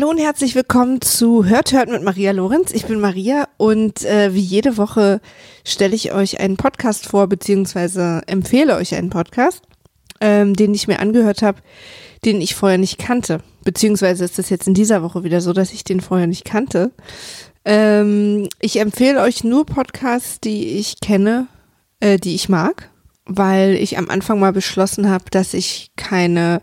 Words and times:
Hallo 0.00 0.12
und 0.12 0.18
herzlich 0.18 0.54
willkommen 0.54 1.02
zu 1.02 1.44
Hört 1.44 1.72
Hört 1.72 1.90
mit 1.90 2.02
Maria 2.02 2.30
Lorenz. 2.32 2.72
Ich 2.72 2.86
bin 2.86 3.00
Maria 3.00 3.46
und 3.58 4.02
äh, 4.06 4.32
wie 4.32 4.40
jede 4.40 4.78
Woche 4.78 5.20
stelle 5.62 5.94
ich 5.94 6.14
euch 6.14 6.40
einen 6.40 6.56
Podcast 6.56 7.06
vor, 7.06 7.26
beziehungsweise 7.26 8.22
empfehle 8.26 8.76
euch 8.76 8.94
einen 8.94 9.10
Podcast, 9.10 9.60
ähm, 10.22 10.54
den 10.54 10.72
ich 10.72 10.88
mir 10.88 11.00
angehört 11.00 11.42
habe, 11.42 11.58
den 12.24 12.40
ich 12.40 12.54
vorher 12.54 12.78
nicht 12.78 12.96
kannte. 12.96 13.42
Beziehungsweise 13.62 14.24
ist 14.24 14.38
es 14.38 14.48
jetzt 14.48 14.66
in 14.66 14.72
dieser 14.72 15.02
Woche 15.02 15.22
wieder 15.22 15.42
so, 15.42 15.52
dass 15.52 15.70
ich 15.70 15.84
den 15.84 16.00
vorher 16.00 16.26
nicht 16.26 16.46
kannte. 16.46 16.92
Ähm, 17.66 18.48
ich 18.58 18.80
empfehle 18.80 19.20
euch 19.20 19.44
nur 19.44 19.66
Podcasts, 19.66 20.40
die 20.40 20.78
ich 20.78 21.00
kenne, 21.02 21.46
äh, 22.00 22.16
die 22.16 22.34
ich 22.34 22.48
mag, 22.48 22.88
weil 23.26 23.74
ich 23.74 23.98
am 23.98 24.08
Anfang 24.08 24.40
mal 24.40 24.54
beschlossen 24.54 25.10
habe, 25.10 25.24
dass 25.30 25.52
ich 25.52 25.90
keine 25.96 26.62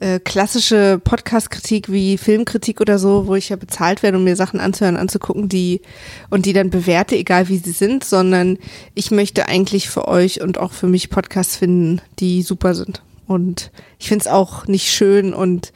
äh, 0.00 0.18
klassische 0.18 1.00
Podcast-Kritik 1.02 1.92
wie 1.92 2.18
Filmkritik 2.18 2.80
oder 2.80 2.98
so, 2.98 3.26
wo 3.26 3.34
ich 3.34 3.50
ja 3.50 3.56
bezahlt 3.56 4.02
werde, 4.02 4.18
um 4.18 4.24
mir 4.24 4.36
Sachen 4.36 4.58
anzuhören, 4.58 4.96
anzugucken, 4.96 5.48
die 5.48 5.82
und 6.30 6.46
die 6.46 6.52
dann 6.52 6.70
bewerte, 6.70 7.16
egal 7.16 7.48
wie 7.48 7.58
sie 7.58 7.72
sind, 7.72 8.02
sondern 8.04 8.58
ich 8.94 9.10
möchte 9.10 9.46
eigentlich 9.46 9.88
für 9.88 10.08
euch 10.08 10.40
und 10.40 10.58
auch 10.58 10.72
für 10.72 10.86
mich 10.86 11.10
Podcasts 11.10 11.56
finden, 11.56 12.00
die 12.18 12.42
super 12.42 12.74
sind. 12.74 13.02
Und 13.26 13.70
ich 13.98 14.08
finde 14.08 14.22
es 14.22 14.26
auch 14.26 14.66
nicht 14.66 14.90
schön 14.90 15.32
und 15.32 15.72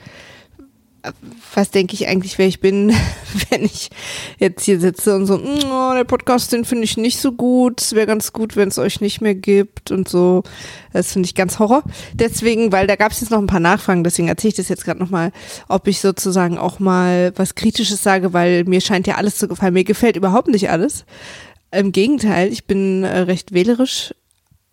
was 1.54 1.70
denke 1.70 1.94
ich 1.94 2.06
eigentlich, 2.08 2.38
wer 2.38 2.46
ich 2.46 2.60
bin, 2.60 2.92
wenn 3.50 3.64
ich 3.64 3.90
jetzt 4.38 4.64
hier 4.64 4.80
sitze 4.80 5.14
und 5.14 5.26
so, 5.26 5.38
mm, 5.38 5.70
oh, 5.70 5.92
der 5.94 6.04
Podcast, 6.04 6.52
den 6.52 6.64
finde 6.64 6.84
ich 6.84 6.96
nicht 6.96 7.20
so 7.20 7.32
gut. 7.32 7.80
Es 7.80 7.92
wäre 7.92 8.06
ganz 8.06 8.32
gut, 8.32 8.56
wenn 8.56 8.68
es 8.68 8.78
euch 8.78 9.00
nicht 9.00 9.20
mehr 9.20 9.34
gibt 9.34 9.90
und 9.90 10.08
so. 10.08 10.42
Das 10.92 11.12
finde 11.12 11.26
ich 11.26 11.34
ganz 11.34 11.58
Horror. 11.58 11.82
Deswegen, 12.12 12.72
weil 12.72 12.86
da 12.86 12.96
gab 12.96 13.12
es 13.12 13.20
jetzt 13.20 13.30
noch 13.30 13.38
ein 13.38 13.46
paar 13.46 13.60
Nachfragen, 13.60 14.04
deswegen 14.04 14.28
erzähle 14.28 14.50
ich 14.50 14.56
das 14.56 14.68
jetzt 14.68 14.84
gerade 14.84 15.00
nochmal, 15.00 15.32
ob 15.68 15.86
ich 15.88 16.00
sozusagen 16.00 16.58
auch 16.58 16.78
mal 16.78 17.32
was 17.36 17.54
Kritisches 17.54 18.02
sage, 18.02 18.32
weil 18.32 18.64
mir 18.64 18.80
scheint 18.80 19.06
ja 19.06 19.16
alles 19.16 19.36
zu 19.36 19.48
gefallen. 19.48 19.74
Mir 19.74 19.84
gefällt 19.84 20.16
überhaupt 20.16 20.48
nicht 20.48 20.70
alles. 20.70 21.04
Im 21.70 21.92
Gegenteil, 21.92 22.52
ich 22.52 22.66
bin 22.66 23.02
äh, 23.02 23.20
recht 23.20 23.52
wählerisch. 23.52 24.14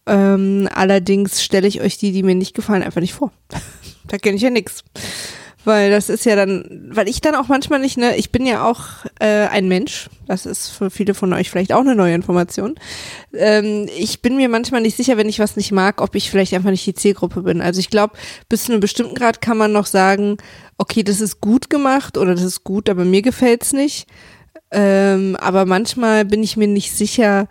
Ähm, 0.07 0.67
allerdings 0.73 1.43
stelle 1.43 1.67
ich 1.67 1.81
euch 1.81 1.97
die, 1.97 2.11
die 2.11 2.23
mir 2.23 2.35
nicht 2.35 2.55
gefallen, 2.55 2.83
einfach 2.83 3.01
nicht 3.01 3.13
vor. 3.13 3.31
da 4.07 4.17
kenne 4.17 4.37
ich 4.37 4.43
ja 4.43 4.49
nichts. 4.49 4.83
Weil 5.63 5.91
das 5.91 6.09
ist 6.09 6.25
ja 6.25 6.35
dann, 6.35 6.89
weil 6.91 7.07
ich 7.07 7.21
dann 7.21 7.35
auch 7.35 7.47
manchmal 7.47 7.79
nicht, 7.79 7.95
ne, 7.95 8.15
ich 8.15 8.31
bin 8.31 8.47
ja 8.47 8.65
auch 8.67 8.79
äh, 9.19 9.47
ein 9.47 9.67
Mensch, 9.67 10.09
das 10.27 10.47
ist 10.47 10.69
für 10.69 10.89
viele 10.89 11.13
von 11.13 11.31
euch 11.33 11.51
vielleicht 11.51 11.71
auch 11.71 11.81
eine 11.81 11.95
neue 11.95 12.15
Information. 12.15 12.75
Ähm, 13.33 13.87
ich 13.95 14.23
bin 14.23 14.37
mir 14.37 14.49
manchmal 14.49 14.81
nicht 14.81 14.97
sicher, 14.97 15.17
wenn 15.17 15.29
ich 15.29 15.39
was 15.39 15.57
nicht 15.57 15.71
mag, 15.71 16.01
ob 16.01 16.15
ich 16.15 16.31
vielleicht 16.31 16.55
einfach 16.55 16.71
nicht 16.71 16.85
die 16.87 16.95
Zielgruppe 16.95 17.43
bin. 17.43 17.61
Also 17.61 17.79
ich 17.79 17.91
glaube, 17.91 18.15
bis 18.49 18.63
zu 18.63 18.71
einem 18.71 18.81
bestimmten 18.81 19.13
Grad 19.13 19.41
kann 19.41 19.57
man 19.57 19.71
noch 19.71 19.85
sagen, 19.85 20.37
okay, 20.79 21.03
das 21.03 21.21
ist 21.21 21.41
gut 21.41 21.69
gemacht 21.69 22.17
oder 22.17 22.33
das 22.33 22.43
ist 22.43 22.63
gut, 22.63 22.89
aber 22.89 23.05
mir 23.05 23.21
gefällt's 23.21 23.71
nicht. 23.71 24.07
Ähm, 24.71 25.35
aber 25.35 25.65
manchmal 25.65 26.25
bin 26.25 26.41
ich 26.41 26.57
mir 26.57 26.67
nicht 26.67 26.91
sicher, 26.91 27.47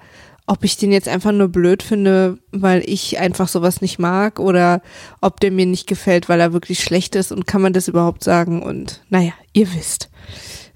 ob 0.51 0.65
ich 0.65 0.77
den 0.77 0.91
jetzt 0.91 1.07
einfach 1.07 1.31
nur 1.31 1.47
blöd 1.47 1.81
finde, 1.81 2.39
weil 2.51 2.83
ich 2.85 3.21
einfach 3.21 3.47
sowas 3.47 3.81
nicht 3.81 4.01
mag 4.01 4.41
oder 4.41 4.83
ob 5.21 5.39
der 5.39 5.53
mir 5.53 5.65
nicht 5.65 5.87
gefällt, 5.87 6.29
weil 6.29 6.41
er 6.41 6.53
wirklich 6.53 6.83
schlecht 6.83 7.15
ist 7.15 7.31
und 7.31 7.47
kann 7.47 7.63
man 7.63 7.73
das 7.73 7.87
überhaupt 7.87 8.25
sagen 8.25 8.61
und 8.61 9.01
naja, 9.11 9.31
ihr 9.53 9.73
wisst. 9.73 10.11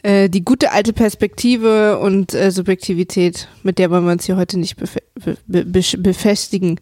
Äh, 0.05 0.31
die 0.31 0.45
gute 0.45 0.71
alte 0.71 0.93
Perspektive 0.93 1.99
und 1.99 2.35
äh, 2.35 2.53
Subjektivität, 2.53 3.49
mit 3.65 3.81
der 3.81 3.91
wollen 3.91 4.05
wir 4.05 4.13
uns 4.13 4.27
hier 4.27 4.37
heute 4.37 4.61
nicht 4.61 4.77
befe 4.77 5.03
be 5.17 5.39
be 5.45 5.83
befestigen. 5.99 6.79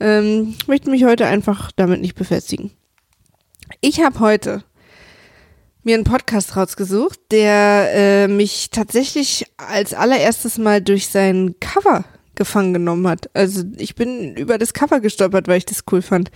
Ähm, 0.00 0.56
möchte 0.66 0.90
mich 0.90 1.04
heute 1.04 1.24
einfach 1.26 1.70
damit 1.76 2.00
nicht 2.00 2.16
befestigen. 2.16 2.72
Ich 3.80 4.02
habe 4.02 4.18
heute 4.18 4.64
mir 5.82 5.94
einen 5.94 6.04
Podcast 6.04 6.56
rausgesucht, 6.56 7.18
der 7.30 7.90
äh, 7.92 8.28
mich 8.28 8.70
tatsächlich 8.70 9.46
als 9.56 9.94
allererstes 9.94 10.58
mal 10.58 10.82
durch 10.82 11.08
sein 11.08 11.54
Cover 11.60 12.04
gefangen 12.34 12.72
genommen 12.72 13.06
hat. 13.08 13.28
Also 13.34 13.64
ich 13.76 13.94
bin 13.94 14.34
über 14.36 14.58
das 14.58 14.72
Cover 14.72 15.00
gestolpert, 15.00 15.48
weil 15.48 15.58
ich 15.58 15.66
das 15.66 15.84
cool 15.90 16.02
fand. 16.02 16.30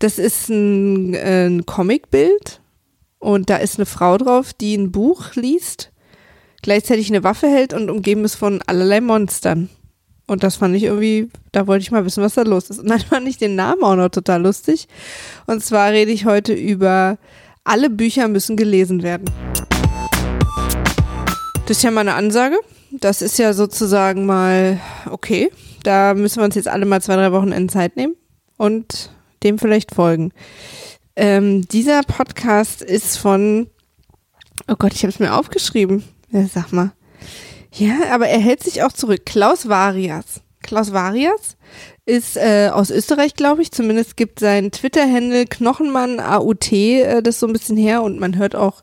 Das 0.00 0.18
ist 0.18 0.48
ein, 0.48 1.14
äh, 1.14 1.46
ein 1.46 1.64
Comicbild 1.66 2.60
und 3.18 3.48
da 3.48 3.56
ist 3.56 3.78
eine 3.78 3.86
Frau 3.86 4.18
drauf, 4.18 4.52
die 4.52 4.76
ein 4.76 4.92
Buch 4.92 5.34
liest, 5.34 5.92
gleichzeitig 6.62 7.08
eine 7.08 7.24
Waffe 7.24 7.48
hält 7.48 7.72
und 7.72 7.90
umgeben 7.90 8.24
ist 8.24 8.34
von 8.34 8.60
allerlei 8.66 9.00
Monstern. 9.00 9.70
Und 10.26 10.42
das 10.42 10.56
fand 10.56 10.74
ich 10.74 10.82
irgendwie, 10.82 11.30
da 11.52 11.68
wollte 11.68 11.82
ich 11.82 11.92
mal 11.92 12.04
wissen, 12.04 12.22
was 12.22 12.34
da 12.34 12.42
los 12.42 12.68
ist. 12.68 12.80
Und 12.80 12.90
dann 12.90 13.00
fand 13.00 13.28
ich 13.28 13.38
den 13.38 13.54
Namen 13.54 13.84
auch 13.84 13.94
noch 13.94 14.08
total 14.08 14.42
lustig. 14.42 14.88
Und 15.46 15.62
zwar 15.62 15.92
rede 15.92 16.10
ich 16.10 16.24
heute 16.24 16.52
über 16.52 17.18
alle 17.66 17.90
Bücher 17.90 18.28
müssen 18.28 18.56
gelesen 18.56 19.02
werden. 19.02 19.28
Das 21.66 21.78
ist 21.78 21.82
ja 21.82 21.90
mal 21.90 22.02
eine 22.02 22.14
Ansage. 22.14 22.58
Das 22.92 23.22
ist 23.22 23.38
ja 23.38 23.52
sozusagen 23.52 24.24
mal 24.24 24.80
okay. 25.10 25.50
Da 25.82 26.14
müssen 26.14 26.38
wir 26.38 26.44
uns 26.44 26.54
jetzt 26.54 26.68
alle 26.68 26.86
mal 26.86 27.02
zwei, 27.02 27.16
drei 27.16 27.32
Wochen 27.32 27.52
in 27.52 27.68
Zeit 27.68 27.96
nehmen 27.96 28.14
und 28.56 29.10
dem 29.42 29.58
vielleicht 29.58 29.94
folgen. 29.94 30.32
Ähm, 31.16 31.66
dieser 31.68 32.02
Podcast 32.02 32.82
ist 32.82 33.18
von, 33.18 33.68
oh 34.68 34.76
Gott, 34.78 34.94
ich 34.94 35.02
habe 35.02 35.10
es 35.10 35.18
mir 35.18 35.34
aufgeschrieben. 35.34 36.04
Ja, 36.30 36.46
sag 36.46 36.72
mal. 36.72 36.92
Ja, 37.72 37.96
aber 38.12 38.28
er 38.28 38.38
hält 38.38 38.62
sich 38.62 38.82
auch 38.84 38.92
zurück. 38.92 39.26
Klaus 39.26 39.68
Varias. 39.68 40.40
Klaus 40.62 40.92
Varias 40.92 41.56
ist 42.06 42.36
äh, 42.36 42.70
aus 42.72 42.90
Österreich, 42.90 43.34
glaube 43.34 43.62
ich. 43.62 43.72
Zumindest 43.72 44.16
gibt 44.16 44.38
sein 44.38 44.70
Twitter-Handle 44.70 45.44
Knochenmann 45.46 46.20
AUT 46.20 46.72
äh, 46.72 47.20
das 47.20 47.40
so 47.40 47.46
ein 47.46 47.52
bisschen 47.52 47.76
her 47.76 48.02
und 48.02 48.18
man 48.18 48.36
hört 48.36 48.54
auch 48.54 48.82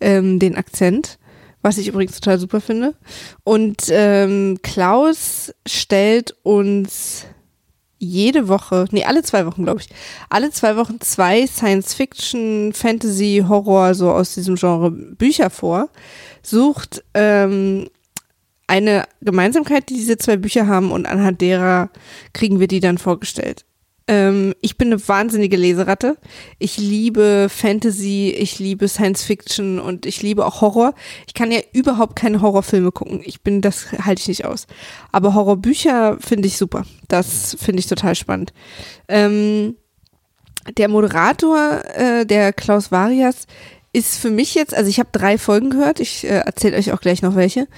ähm, 0.00 0.38
den 0.38 0.56
Akzent, 0.56 1.18
was 1.62 1.78
ich 1.78 1.88
übrigens 1.88 2.18
total 2.18 2.38
super 2.38 2.60
finde. 2.60 2.94
Und 3.44 3.84
ähm, 3.90 4.58
Klaus 4.62 5.52
stellt 5.66 6.34
uns 6.42 7.26
jede 7.98 8.48
Woche, 8.48 8.86
nee, 8.90 9.04
alle 9.04 9.22
zwei 9.22 9.46
Wochen, 9.46 9.64
glaube 9.64 9.80
ich, 9.80 9.88
alle 10.28 10.50
zwei 10.50 10.76
Wochen 10.76 11.00
zwei 11.00 11.46
Science-Fiction, 11.46 12.72
Fantasy, 12.72 13.44
Horror, 13.46 13.94
so 13.94 14.10
aus 14.10 14.34
diesem 14.34 14.56
Genre 14.56 14.90
Bücher 14.90 15.50
vor, 15.50 15.88
sucht 16.42 17.02
ähm, 17.14 17.88
eine 18.66 19.04
Gemeinsamkeit, 19.20 19.88
die 19.88 19.94
diese 19.94 20.16
zwei 20.16 20.36
Bücher 20.36 20.66
haben 20.66 20.90
und 20.90 21.06
anhand 21.06 21.40
derer 21.40 21.90
kriegen 22.32 22.60
wir 22.60 22.68
die 22.68 22.80
dann 22.80 22.98
vorgestellt. 22.98 23.64
Ähm, 24.06 24.54
ich 24.60 24.76
bin 24.76 24.88
eine 24.88 25.08
wahnsinnige 25.08 25.56
Leseratte. 25.56 26.18
Ich 26.58 26.76
liebe 26.76 27.48
Fantasy, 27.48 28.34
ich 28.36 28.58
liebe 28.58 28.88
Science 28.88 29.22
Fiction 29.22 29.78
und 29.78 30.04
ich 30.04 30.22
liebe 30.22 30.44
auch 30.44 30.60
Horror. 30.60 30.94
Ich 31.26 31.34
kann 31.34 31.50
ja 31.50 31.60
überhaupt 31.72 32.16
keine 32.16 32.42
Horrorfilme 32.42 32.92
gucken. 32.92 33.22
Ich 33.24 33.42
bin, 33.42 33.62
das 33.62 33.92
halte 33.92 34.20
ich 34.20 34.28
nicht 34.28 34.44
aus. 34.44 34.66
Aber 35.10 35.34
Horrorbücher 35.34 36.18
finde 36.20 36.48
ich 36.48 36.58
super. 36.58 36.84
Das 37.08 37.56
finde 37.58 37.80
ich 37.80 37.86
total 37.86 38.14
spannend. 38.14 38.52
Ähm, 39.08 39.76
der 40.76 40.88
Moderator, 40.88 41.82
äh, 41.94 42.26
der 42.26 42.52
Klaus 42.52 42.90
Varias, 42.90 43.46
ist 43.94 44.18
für 44.18 44.30
mich 44.30 44.54
jetzt, 44.54 44.74
also 44.74 44.90
ich 44.90 44.98
habe 44.98 45.10
drei 45.12 45.38
Folgen 45.38 45.70
gehört, 45.70 46.00
ich 46.00 46.24
äh, 46.24 46.40
erzähle 46.40 46.76
euch 46.76 46.92
auch 46.92 47.00
gleich 47.00 47.22
noch 47.22 47.36
welche, 47.36 47.68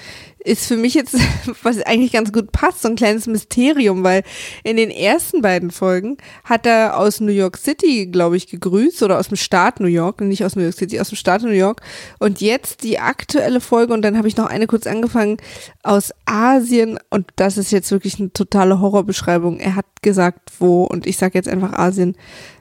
ist 0.47 0.67
für 0.67 0.77
mich 0.77 0.95
jetzt, 0.95 1.17
was 1.63 1.83
eigentlich 1.83 2.13
ganz 2.13 2.33
gut 2.33 2.53
passt, 2.53 2.83
so 2.83 2.89
ein 2.89 2.97
kleines 2.97 3.27
Mysterium, 3.27 4.05
weil 4.05 4.23
in 4.63 4.77
den 4.77 4.91
ersten 4.91 5.43
beiden 5.43 5.71
Folgen 5.71 6.17
hat 6.45 6.67
er 6.67 6.99
aus 6.99 7.21
New 7.21 7.33
York 7.33 7.57
City, 7.57 8.07
glaube 8.07 8.37
ich, 8.37 8.47
gegrüßt 8.47 9.03
oder 9.03 9.19
aus 9.19 9.29
dem 9.29 9.37
Staat 9.37 9.81
New 9.81 9.89
York, 9.89 10.21
nicht 10.21 10.45
aus 10.45 10.55
New 10.55 10.63
York 10.63 10.75
City, 10.75 11.01
aus 11.01 11.09
dem 11.09 11.17
Staat 11.17 11.43
New 11.43 11.51
York. 11.51 11.81
Und 12.19 12.41
jetzt 12.41 12.85
die 12.85 12.99
aktuelle 12.99 13.61
Folge 13.61 13.93
und 13.93 14.03
dann 14.03 14.17
habe 14.17 14.29
ich 14.29 14.37
noch 14.37 14.47
eine 14.47 14.67
kurz 14.67 14.87
angefangen 14.87 15.39
aus 15.83 16.13
Asien 16.27 16.99
und 17.11 17.27
das 17.37 17.59
ist 17.59 17.73
jetzt 17.73 17.91
wirklich 17.91 18.21
eine 18.21 18.33
totale 18.33 18.81
Horrorbeschreibung. 18.81 19.59
Er 19.59 19.75
hat 19.75 19.87
gesagt, 20.03 20.53
wo 20.61 20.85
und 20.85 21.07
ich 21.07 21.17
sage 21.17 21.35
jetzt 21.35 21.49
einfach 21.49 21.73
Asien. 21.73 22.17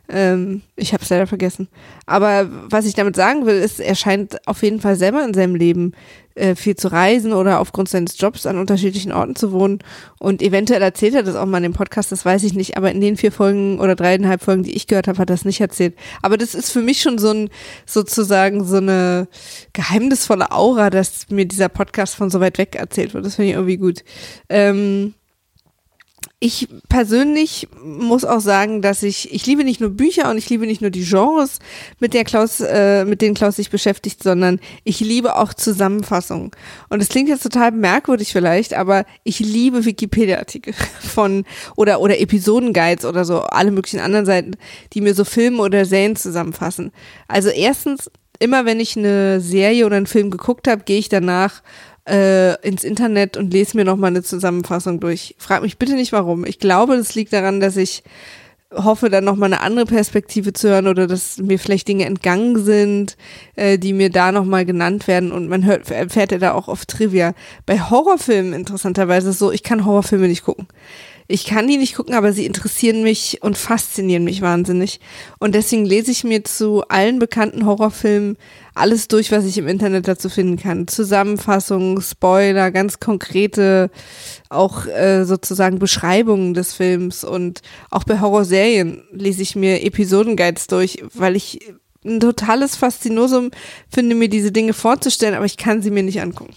Ähm, 0.08 0.62
ich 0.76 0.94
habe 0.94 1.04
es 1.04 1.10
leider 1.10 1.26
vergessen. 1.26 1.68
Aber 2.06 2.48
was 2.70 2.86
ich 2.86 2.94
damit 2.94 3.16
sagen 3.16 3.46
will, 3.46 3.56
ist, 3.56 3.80
er 3.80 3.96
scheint 3.96 4.48
auf 4.48 4.62
jeden 4.62 4.80
Fall 4.80 4.96
selber 4.96 5.24
in 5.24 5.34
seinem 5.34 5.56
Leben 5.56 5.94
äh, 6.36 6.56
viel 6.56 6.76
zu 6.76 6.92
reisen 6.92 7.34
oder 7.34 7.60
aufgrund 7.60 7.90
seines 7.90 8.20
Jobs 8.20 8.46
an 8.46 8.60
unterschiedlichen 8.60 9.12
Orten 9.12 9.36
zu 9.36 9.52
wohnen. 9.52 9.80
Und 10.20 10.42
eventuell 10.42 10.82
erzählt 10.82 11.16
er 11.16 11.24
das 11.24 11.36
auch 11.36 11.46
mal 11.46 11.58
in 11.58 11.64
dem 11.64 11.74
Podcast, 11.74 12.12
das 12.12 12.26
weiß 12.26 12.44
ich 12.44 12.54
nicht. 12.54 12.78
Aber 12.78 12.92
in 12.92 13.02
den 13.02 13.18
vier 13.18 13.32
Folgen 13.32 13.80
oder 13.80 13.96
dreieinhalb 13.96 14.44
Folgen, 14.44 14.64
die 14.64 14.76
ich 14.76 14.88
gehört 14.88 15.08
habe, 15.08 15.18
hat 15.18 15.30
er 15.30 15.36
das 15.36 15.46
nicht 15.46 15.62
erzählt. 15.62 15.96
Aber 16.22 16.38
das 16.38 16.54
ist 16.54 16.72
für 16.72 16.82
mich 16.82 17.02
schon 17.02 17.18
so 17.18 17.32
ein, 17.32 17.50
sozusagen 17.86 18.66
so 18.66 18.78
eine 18.78 19.28
geheimnisvolle 19.74 20.52
Aura, 20.52 20.90
dass 20.90 21.30
mir 21.30 21.46
dieser 21.46 21.70
Podcast 21.70 22.16
von 22.16 22.30
so 22.30 22.40
weit 22.40 22.58
weg 22.58 22.76
erzählt 22.76 23.14
wird. 23.14 23.26
Das 23.26 23.36
finde 23.36 23.50
ich 23.50 23.56
irgendwie 23.56 23.78
gut. 23.78 24.04
Ähm, 24.50 25.14
ich 26.46 26.68
persönlich 26.90 27.68
muss 27.84 28.24
auch 28.24 28.40
sagen, 28.40 28.84
dass 28.84 29.02
ich, 29.02 29.34
ich 29.34 29.48
liebe 29.48 29.64
nicht 29.64 29.82
nur 29.82 29.90
Bücher 29.90 30.30
und 30.30 30.38
ich 30.38 30.48
liebe 30.48 30.68
nicht 30.68 30.80
nur 30.80 30.92
die 30.92 31.04
Genres, 31.04 31.58
mit 32.00 32.14
der 32.14 32.24
Klaus, 32.24 32.60
äh, 32.60 33.04
mit 33.04 33.24
denen 33.24 33.34
Klaus 33.34 33.56
sich 33.56 33.72
beschäftigt, 33.72 34.22
sondern 34.22 34.60
ich 34.84 35.00
liebe 35.00 35.38
auch 35.38 35.56
Zusammenfassungen. 35.56 36.52
Und 36.90 37.02
es 37.02 37.10
klingt 37.10 37.30
jetzt 37.30 37.42
total 37.42 37.72
merkwürdig 37.72 38.32
vielleicht, 38.32 38.76
aber 38.76 39.06
ich 39.24 39.40
liebe 39.40 39.86
Wikipedia-Artikel 39.86 40.76
von 41.00 41.46
oder 41.76 42.00
oder 42.00 42.20
Episodenguides 42.20 43.06
oder 43.06 43.26
so, 43.26 43.42
alle 43.42 43.72
möglichen 43.72 44.00
anderen 44.00 44.28
Seiten, 44.28 44.52
die 44.94 45.02
mir 45.02 45.16
so 45.16 45.26
Filme 45.26 45.64
oder 45.64 45.84
Serien 45.86 46.16
zusammenfassen. 46.16 46.92
Also 47.28 47.50
erstens 47.50 48.12
immer 48.38 48.66
wenn 48.66 48.80
ich 48.80 48.96
eine 48.96 49.42
Serie 49.42 49.88
oder 49.88 49.96
einen 49.98 50.06
Film 50.06 50.30
geguckt 50.30 50.68
habe, 50.68 50.84
gehe 50.84 51.00
ich 51.00 51.10
danach 51.10 51.64
äh, 52.08 52.60
ins 52.68 52.84
Internet 52.84 53.38
und 53.38 53.52
lese 53.52 53.78
mir 53.78 53.86
nochmal 53.86 54.12
eine 54.12 54.24
Zusammenfassung 54.24 55.00
durch. 55.00 55.36
Frag 55.38 55.62
mich 55.62 55.78
bitte 55.78 55.94
nicht 55.94 56.12
warum. 56.12 56.46
Ich 56.46 56.60
glaube, 56.60 56.98
das 56.98 57.16
liegt 57.16 57.34
daran, 57.34 57.60
dass 57.60 57.78
ich 57.78 58.04
hoffe, 58.74 59.10
dann 59.10 59.24
nochmal 59.24 59.54
eine 59.54 59.62
andere 59.62 59.86
Perspektive 59.86 60.54
zu 60.54 60.70
hören 60.70 60.88
oder 60.88 61.08
dass 61.08 61.38
mir 61.38 61.60
vielleicht 61.60 61.88
Dinge 61.88 62.06
entgangen 62.06 62.64
sind, 62.64 63.16
äh, 63.56 63.78
die 63.78 63.94
mir 63.94 64.10
da 64.10 64.32
nochmal 64.32 64.66
genannt 64.66 65.08
werden 65.08 65.32
und 65.32 65.48
man 65.48 65.66
hört, 65.66 65.90
erfährt 65.92 66.32
ja 66.32 66.38
da 66.38 66.54
auch 66.54 66.68
oft 66.68 66.90
Trivia. 66.90 67.34
Bei 67.66 67.80
Horrorfilmen 67.80 68.54
interessanterweise 68.54 69.34
so, 69.34 69.52
ich 69.52 69.64
kann 69.64 69.86
Horrorfilme 69.86 70.28
nicht 70.28 70.44
gucken. 70.44 70.68
Ich 71.28 71.46
kann 71.46 71.68
die 71.68 71.78
nicht 71.78 71.96
gucken, 71.96 72.14
aber 72.14 72.34
sie 72.34 72.46
interessieren 72.46 73.02
mich 73.02 73.40
und 73.42 73.58
faszinieren 73.58 74.24
mich 74.24 74.42
wahnsinnig. 74.42 75.00
Und 75.40 75.56
deswegen 75.56 75.86
lese 75.86 76.12
ich 76.12 76.24
mir 76.24 76.44
zu 76.44 76.84
allen 76.88 77.18
bekannten 77.18 77.66
Horrorfilmen 77.66 78.38
alles 78.76 79.08
durch, 79.08 79.32
was 79.32 79.46
ich 79.46 79.58
im 79.58 79.68
Internet 79.68 80.08
dazu 80.08 80.30
finden 80.30 80.58
kann. 80.58 80.88
Zusammenfassungen, 80.88 82.00
Spoiler, 82.02 82.70
ganz 82.70 83.00
konkrete, 83.00 83.90
auch 84.50 84.86
äh, 84.86 85.24
sozusagen 85.26 85.80
Beschreibungen 85.80 86.54
des 86.54 86.74
Films. 86.74 87.24
Und 87.24 87.62
auch 87.90 88.04
bei 88.04 88.20
Horrorserien 88.20 89.04
lese 89.12 89.42
ich 89.42 89.56
mir 89.56 89.84
Episodenguides 89.84 90.68
durch, 90.68 91.04
weil 91.14 91.36
ich 91.36 91.60
ein 92.06 92.20
totales 92.20 92.76
Faszinosum 92.76 93.50
finde, 93.90 94.14
mir 94.14 94.30
diese 94.30 94.52
Dinge 94.52 94.74
vorzustellen, 94.74 95.34
aber 95.34 95.46
ich 95.46 95.58
kann 95.58 95.82
sie 95.82 95.90
mir 95.90 96.04
nicht 96.04 96.22
angucken. 96.22 96.54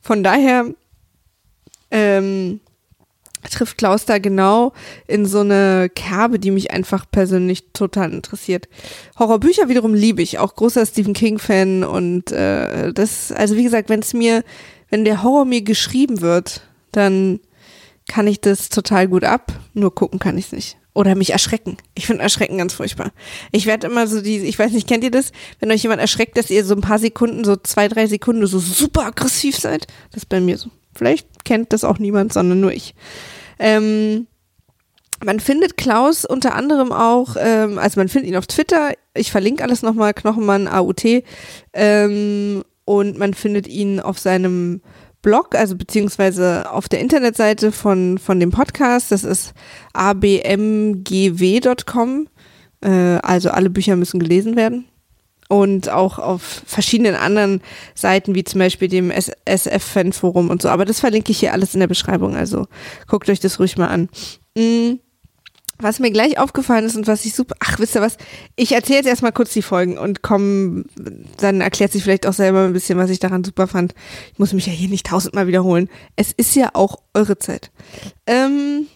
Von 0.00 0.22
daher 0.22 0.66
ähm, 1.90 2.60
trifft 3.48 3.78
Klaus 3.78 4.04
da 4.04 4.18
genau 4.18 4.72
in 5.06 5.26
so 5.26 5.40
eine 5.40 5.90
Kerbe, 5.94 6.38
die 6.38 6.50
mich 6.50 6.70
einfach 6.70 7.06
persönlich 7.10 7.72
total 7.72 8.12
interessiert. 8.12 8.68
Horrorbücher 9.18 9.68
wiederum 9.68 9.94
liebe 9.94 10.22
ich, 10.22 10.38
auch 10.38 10.54
großer 10.54 10.84
Stephen 10.84 11.14
King-Fan 11.14 11.84
und 11.84 12.32
äh, 12.32 12.92
das, 12.92 13.32
also 13.32 13.56
wie 13.56 13.64
gesagt, 13.64 13.88
wenn 13.88 14.00
es 14.00 14.12
mir, 14.12 14.44
wenn 14.90 15.04
der 15.04 15.22
Horror 15.22 15.44
mir 15.44 15.62
geschrieben 15.62 16.20
wird, 16.20 16.62
dann 16.92 17.40
kann 18.08 18.26
ich 18.26 18.40
das 18.40 18.68
total 18.68 19.08
gut 19.08 19.24
ab, 19.24 19.52
nur 19.72 19.94
gucken 19.94 20.18
kann 20.18 20.36
ich 20.36 20.46
es 20.46 20.52
nicht. 20.52 20.79
Oder 20.92 21.14
mich 21.14 21.30
erschrecken. 21.30 21.76
Ich 21.94 22.06
finde 22.06 22.22
Erschrecken 22.22 22.58
ganz 22.58 22.74
furchtbar. 22.74 23.12
Ich 23.52 23.66
werde 23.66 23.86
immer 23.86 24.06
so 24.06 24.20
die, 24.20 24.38
ich 24.38 24.58
weiß 24.58 24.72
nicht, 24.72 24.88
kennt 24.88 25.04
ihr 25.04 25.10
das? 25.10 25.30
Wenn 25.60 25.70
euch 25.70 25.82
jemand 25.82 26.00
erschreckt, 26.00 26.36
dass 26.36 26.50
ihr 26.50 26.64
so 26.64 26.74
ein 26.74 26.80
paar 26.80 26.98
Sekunden, 26.98 27.44
so 27.44 27.56
zwei, 27.56 27.86
drei 27.86 28.06
Sekunden 28.06 28.44
so 28.46 28.58
super 28.58 29.06
aggressiv 29.06 29.56
seid? 29.56 29.86
Das 30.10 30.24
ist 30.24 30.28
bei 30.28 30.40
mir 30.40 30.58
so. 30.58 30.70
Vielleicht 30.94 31.44
kennt 31.44 31.72
das 31.72 31.84
auch 31.84 31.98
niemand, 31.98 32.32
sondern 32.32 32.60
nur 32.60 32.72
ich. 32.72 32.94
Ähm, 33.60 34.26
man 35.24 35.38
findet 35.38 35.76
Klaus 35.76 36.24
unter 36.24 36.54
anderem 36.54 36.92
auch, 36.92 37.36
ähm, 37.38 37.78
also 37.78 38.00
man 38.00 38.08
findet 38.08 38.30
ihn 38.30 38.36
auf 38.36 38.46
Twitter, 38.46 38.92
ich 39.14 39.30
verlinke 39.30 39.62
alles 39.62 39.82
nochmal, 39.82 40.14
Knochenmann 40.14 40.66
AUT, 40.66 41.04
ähm, 41.74 42.64
und 42.84 43.18
man 43.18 43.34
findet 43.34 43.68
ihn 43.68 44.00
auf 44.00 44.18
seinem 44.18 44.80
Blog, 45.22 45.54
also 45.54 45.76
beziehungsweise 45.76 46.70
auf 46.70 46.88
der 46.88 47.00
Internetseite 47.00 47.72
von, 47.72 48.18
von 48.18 48.40
dem 48.40 48.50
Podcast, 48.50 49.12
das 49.12 49.24
ist 49.24 49.52
abmgw.com, 49.92 51.08
äh, 52.82 52.90
also 53.22 53.50
alle 53.50 53.70
Bücher 53.70 53.96
müssen 53.96 54.18
gelesen 54.20 54.56
werden 54.56 54.86
und 55.48 55.90
auch 55.90 56.18
auf 56.18 56.62
verschiedenen 56.64 57.16
anderen 57.16 57.60
Seiten, 57.94 58.34
wie 58.34 58.44
zum 58.44 58.60
Beispiel 58.60 58.88
dem 58.88 59.10
SF-Fan-Forum 59.10 60.48
und 60.48 60.62
so. 60.62 60.68
Aber 60.68 60.84
das 60.84 61.00
verlinke 61.00 61.32
ich 61.32 61.40
hier 61.40 61.52
alles 61.52 61.74
in 61.74 61.80
der 61.80 61.88
Beschreibung, 61.88 62.36
also 62.36 62.68
guckt 63.08 63.28
euch 63.28 63.40
das 63.40 63.58
ruhig 63.58 63.76
mal 63.76 63.88
an. 63.88 64.08
Mhm. 64.56 65.00
Was 65.80 65.98
mir 65.98 66.10
gleich 66.10 66.38
aufgefallen 66.38 66.84
ist 66.84 66.96
und 66.96 67.06
was 67.06 67.24
ich 67.24 67.34
super, 67.34 67.54
ach, 67.60 67.78
wisst 67.78 67.94
ihr 67.94 68.02
was? 68.02 68.16
Ich 68.56 68.72
erzähle 68.72 68.98
jetzt 68.98 69.08
erstmal 69.08 69.32
kurz 69.32 69.52
die 69.52 69.62
Folgen 69.62 69.98
und 69.98 70.22
komm, 70.22 70.84
dann 71.38 71.60
erklärt 71.60 71.92
sich 71.92 72.02
vielleicht 72.02 72.26
auch 72.26 72.32
selber 72.32 72.64
ein 72.64 72.72
bisschen, 72.72 72.98
was 72.98 73.10
ich 73.10 73.18
daran 73.18 73.44
super 73.44 73.66
fand. 73.66 73.94
Ich 74.32 74.38
muss 74.38 74.52
mich 74.52 74.66
ja 74.66 74.72
hier 74.72 74.88
nicht 74.88 75.06
tausendmal 75.06 75.46
wiederholen. 75.46 75.88
Es 76.16 76.32
ist 76.32 76.54
ja 76.54 76.70
auch 76.74 76.98
eure 77.14 77.38
Zeit. 77.38 77.70
Ähm, 78.26 78.86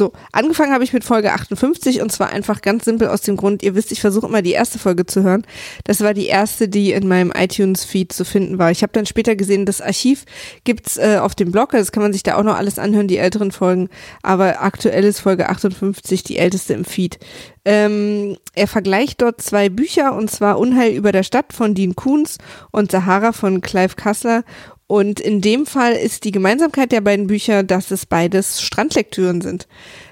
so, 0.00 0.12
angefangen 0.32 0.72
habe 0.72 0.82
ich 0.82 0.94
mit 0.94 1.04
Folge 1.04 1.30
58 1.30 2.00
und 2.00 2.10
zwar 2.10 2.30
einfach 2.30 2.62
ganz 2.62 2.86
simpel 2.86 3.08
aus 3.08 3.20
dem 3.20 3.36
Grund, 3.36 3.62
ihr 3.62 3.74
wisst, 3.74 3.92
ich 3.92 4.00
versuche 4.00 4.26
immer 4.26 4.40
die 4.40 4.52
erste 4.52 4.78
Folge 4.78 5.04
zu 5.04 5.22
hören. 5.22 5.46
Das 5.84 6.00
war 6.00 6.14
die 6.14 6.24
erste, 6.24 6.70
die 6.70 6.92
in 6.92 7.06
meinem 7.06 7.30
iTunes-Feed 7.36 8.10
zu 8.10 8.24
finden 8.24 8.58
war. 8.58 8.70
Ich 8.70 8.82
habe 8.82 8.94
dann 8.94 9.04
später 9.04 9.36
gesehen, 9.36 9.66
das 9.66 9.82
Archiv 9.82 10.24
gibt's 10.64 10.96
äh, 10.96 11.18
auf 11.20 11.34
dem 11.34 11.52
Blog, 11.52 11.74
also 11.74 11.84
das 11.84 11.92
kann 11.92 12.02
man 12.02 12.14
sich 12.14 12.22
da 12.22 12.36
auch 12.36 12.42
noch 12.42 12.56
alles 12.56 12.78
anhören, 12.78 13.08
die 13.08 13.18
älteren 13.18 13.52
Folgen. 13.52 13.90
Aber 14.22 14.62
aktuell 14.62 15.04
ist 15.04 15.20
Folge 15.20 15.50
58 15.50 16.22
die 16.22 16.38
älteste 16.38 16.72
im 16.72 16.86
Feed. 16.86 17.18
Ähm, 17.66 18.38
er 18.54 18.68
vergleicht 18.68 19.20
dort 19.20 19.42
zwei 19.42 19.68
Bücher 19.68 20.14
und 20.16 20.30
zwar 20.30 20.58
Unheil 20.58 20.92
über 20.94 21.12
der 21.12 21.24
Stadt 21.24 21.52
von 21.52 21.74
Dean 21.74 21.94
Koons 21.94 22.38
und 22.70 22.90
Sahara 22.90 23.32
von 23.32 23.60
Clive 23.60 23.96
Kassler 23.96 24.44
und 24.90 25.20
in 25.20 25.40
dem 25.40 25.66
Fall 25.66 25.92
ist 25.92 26.24
die 26.24 26.32
Gemeinsamkeit 26.32 26.90
der 26.90 27.00
beiden 27.00 27.28
Bücher, 27.28 27.62
dass 27.62 27.92
es 27.92 28.06
beides 28.06 28.60
Strandlektüren 28.60 29.40
sind. 29.40 29.68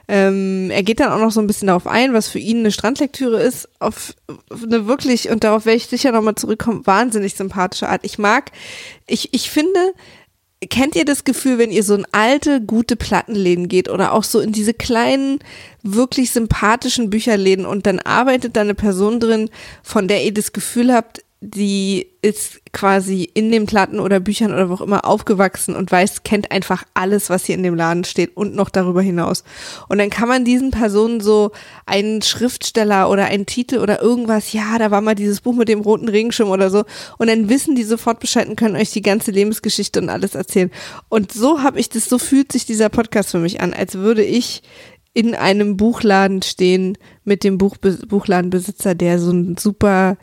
Ähm, 0.07 0.71
er 0.71 0.85
geht 0.85 1.01
dann 1.01 1.11
auch 1.11 1.19
noch 1.19 1.33
so 1.33 1.41
ein 1.41 1.49
bisschen 1.49 1.67
darauf 1.67 1.89
ein, 1.89 2.13
was 2.13 2.29
für 2.29 2.39
ihn 2.39 2.59
eine 2.59 2.71
Strandlektüre 2.71 3.43
ist, 3.43 3.69
auf 3.81 4.15
eine 4.49 4.87
wirklich, 4.87 5.31
und 5.31 5.43
darauf 5.43 5.67
werde 5.67 5.79
ich 5.79 5.89
sicher 5.89 6.13
nochmal 6.13 6.37
zurückkommen, 6.37 6.87
wahnsinnig 6.87 7.35
sympathische 7.35 7.89
Art. 7.89 8.03
Ich 8.05 8.19
mag, 8.19 8.53
ich, 9.09 9.35
ich 9.35 9.51
finde, 9.51 9.81
kennt 10.71 10.95
ihr 10.95 11.05
das 11.05 11.25
Gefühl, 11.25 11.59
wenn 11.59 11.73
ihr 11.73 11.83
so 11.83 11.97
in 11.97 12.07
alte, 12.13 12.61
gute 12.61 12.95
Plattenläden 12.95 13.67
geht 13.67 13.89
oder 13.89 14.13
auch 14.13 14.23
so 14.23 14.39
in 14.39 14.53
diese 14.53 14.75
kleinen, 14.75 15.41
wirklich 15.83 16.31
sympathischen 16.31 17.11
Bücherläden 17.11 17.67
und 17.67 17.85
dann 17.85 17.99
arbeitet 17.99 18.55
da 18.55 18.61
eine 18.61 18.77
Person 18.77 19.19
drin, 19.19 19.51
von 19.83 20.07
der 20.07 20.25
ihr 20.25 20.33
das 20.33 20.53
Gefühl 20.53 20.95
habt, 20.95 21.25
die 21.41 22.09
ist 22.21 22.61
quasi 22.73 23.23
in 23.23 23.53
den 23.53 23.67
Platten 23.67 24.01
oder 24.01 24.19
Büchern 24.19 24.53
oder 24.53 24.69
wo 24.69 24.75
auch 24.75 24.81
immer 24.81 25.05
aufgewachsen 25.05 25.77
und 25.77 25.93
weiß, 25.93 26.25
kennt 26.25 26.51
einfach 26.51 26.83
alles, 26.95 27.31
was 27.31 27.45
hier 27.45 27.55
in 27.55 27.63
dem 27.63 27.77
Laden 27.77 28.03
steht 28.03 28.37
und 28.37 28.57
noch 28.57 28.71
darüber 28.71 29.03
hinaus. 29.03 29.45
Und 29.89 29.99
dann 29.99 30.11
kann 30.11 30.29
man 30.29 30.45
diesen 30.45 30.73
Personen 30.73 31.21
so 31.21 31.53
einen 31.87 32.23
Schriftsteller 32.23 33.09
oder 33.09 33.27
einen 33.27 33.47
Titel 33.47 33.79
oder 33.79 34.03
irgendwas, 34.03 34.53
ja, 34.53 34.79
da 34.79 34.91
war 34.91 35.01
mal 35.01 35.15
dieses 35.15 35.41
Buch 35.41 35.55
mit 35.55 35.69
dem 35.69 35.81
roten 35.81 36.09
Regenschirm 36.09 36.51
oder 36.51 36.71
so. 36.71 36.85
Und 37.19 37.29
dann 37.29 37.49
wissen 37.49 37.77
die 37.77 37.85
sofort 37.85 38.19
Bescheid 38.19 38.49
und 38.49 38.57
können 38.57 38.75
euch 38.75 38.91
die 38.91 39.03
ganze 39.03 39.31
Lebensgeschichte 39.31 40.01
und 40.01 40.09
alles 40.09 40.35
erzählen. 40.35 40.73
Und 41.09 41.31
so 41.31 41.63
habe 41.63 41.79
ich 41.79 41.89
das, 41.89 42.07
so 42.07 42.19
fühlt 42.19 42.51
sich 42.51 42.67
dieser 42.67 42.89
Podcast 42.89 43.31
für 43.31 43.39
mich 43.39 43.61
an, 43.61 43.75
als 43.75 43.95
würde 43.95 44.25
ich 44.25 44.63
in 45.15 45.37
einem 45.37 45.77
Buchladen 45.77 46.43
stehen 46.43 46.99
mit 47.23 47.45
dem 47.45 47.59
Buch, 47.59 47.77
Buchladenbesitzer, 47.77 48.97
der 48.97 49.21
so 49.21 49.31
ein 49.31 49.57
super 49.57 50.17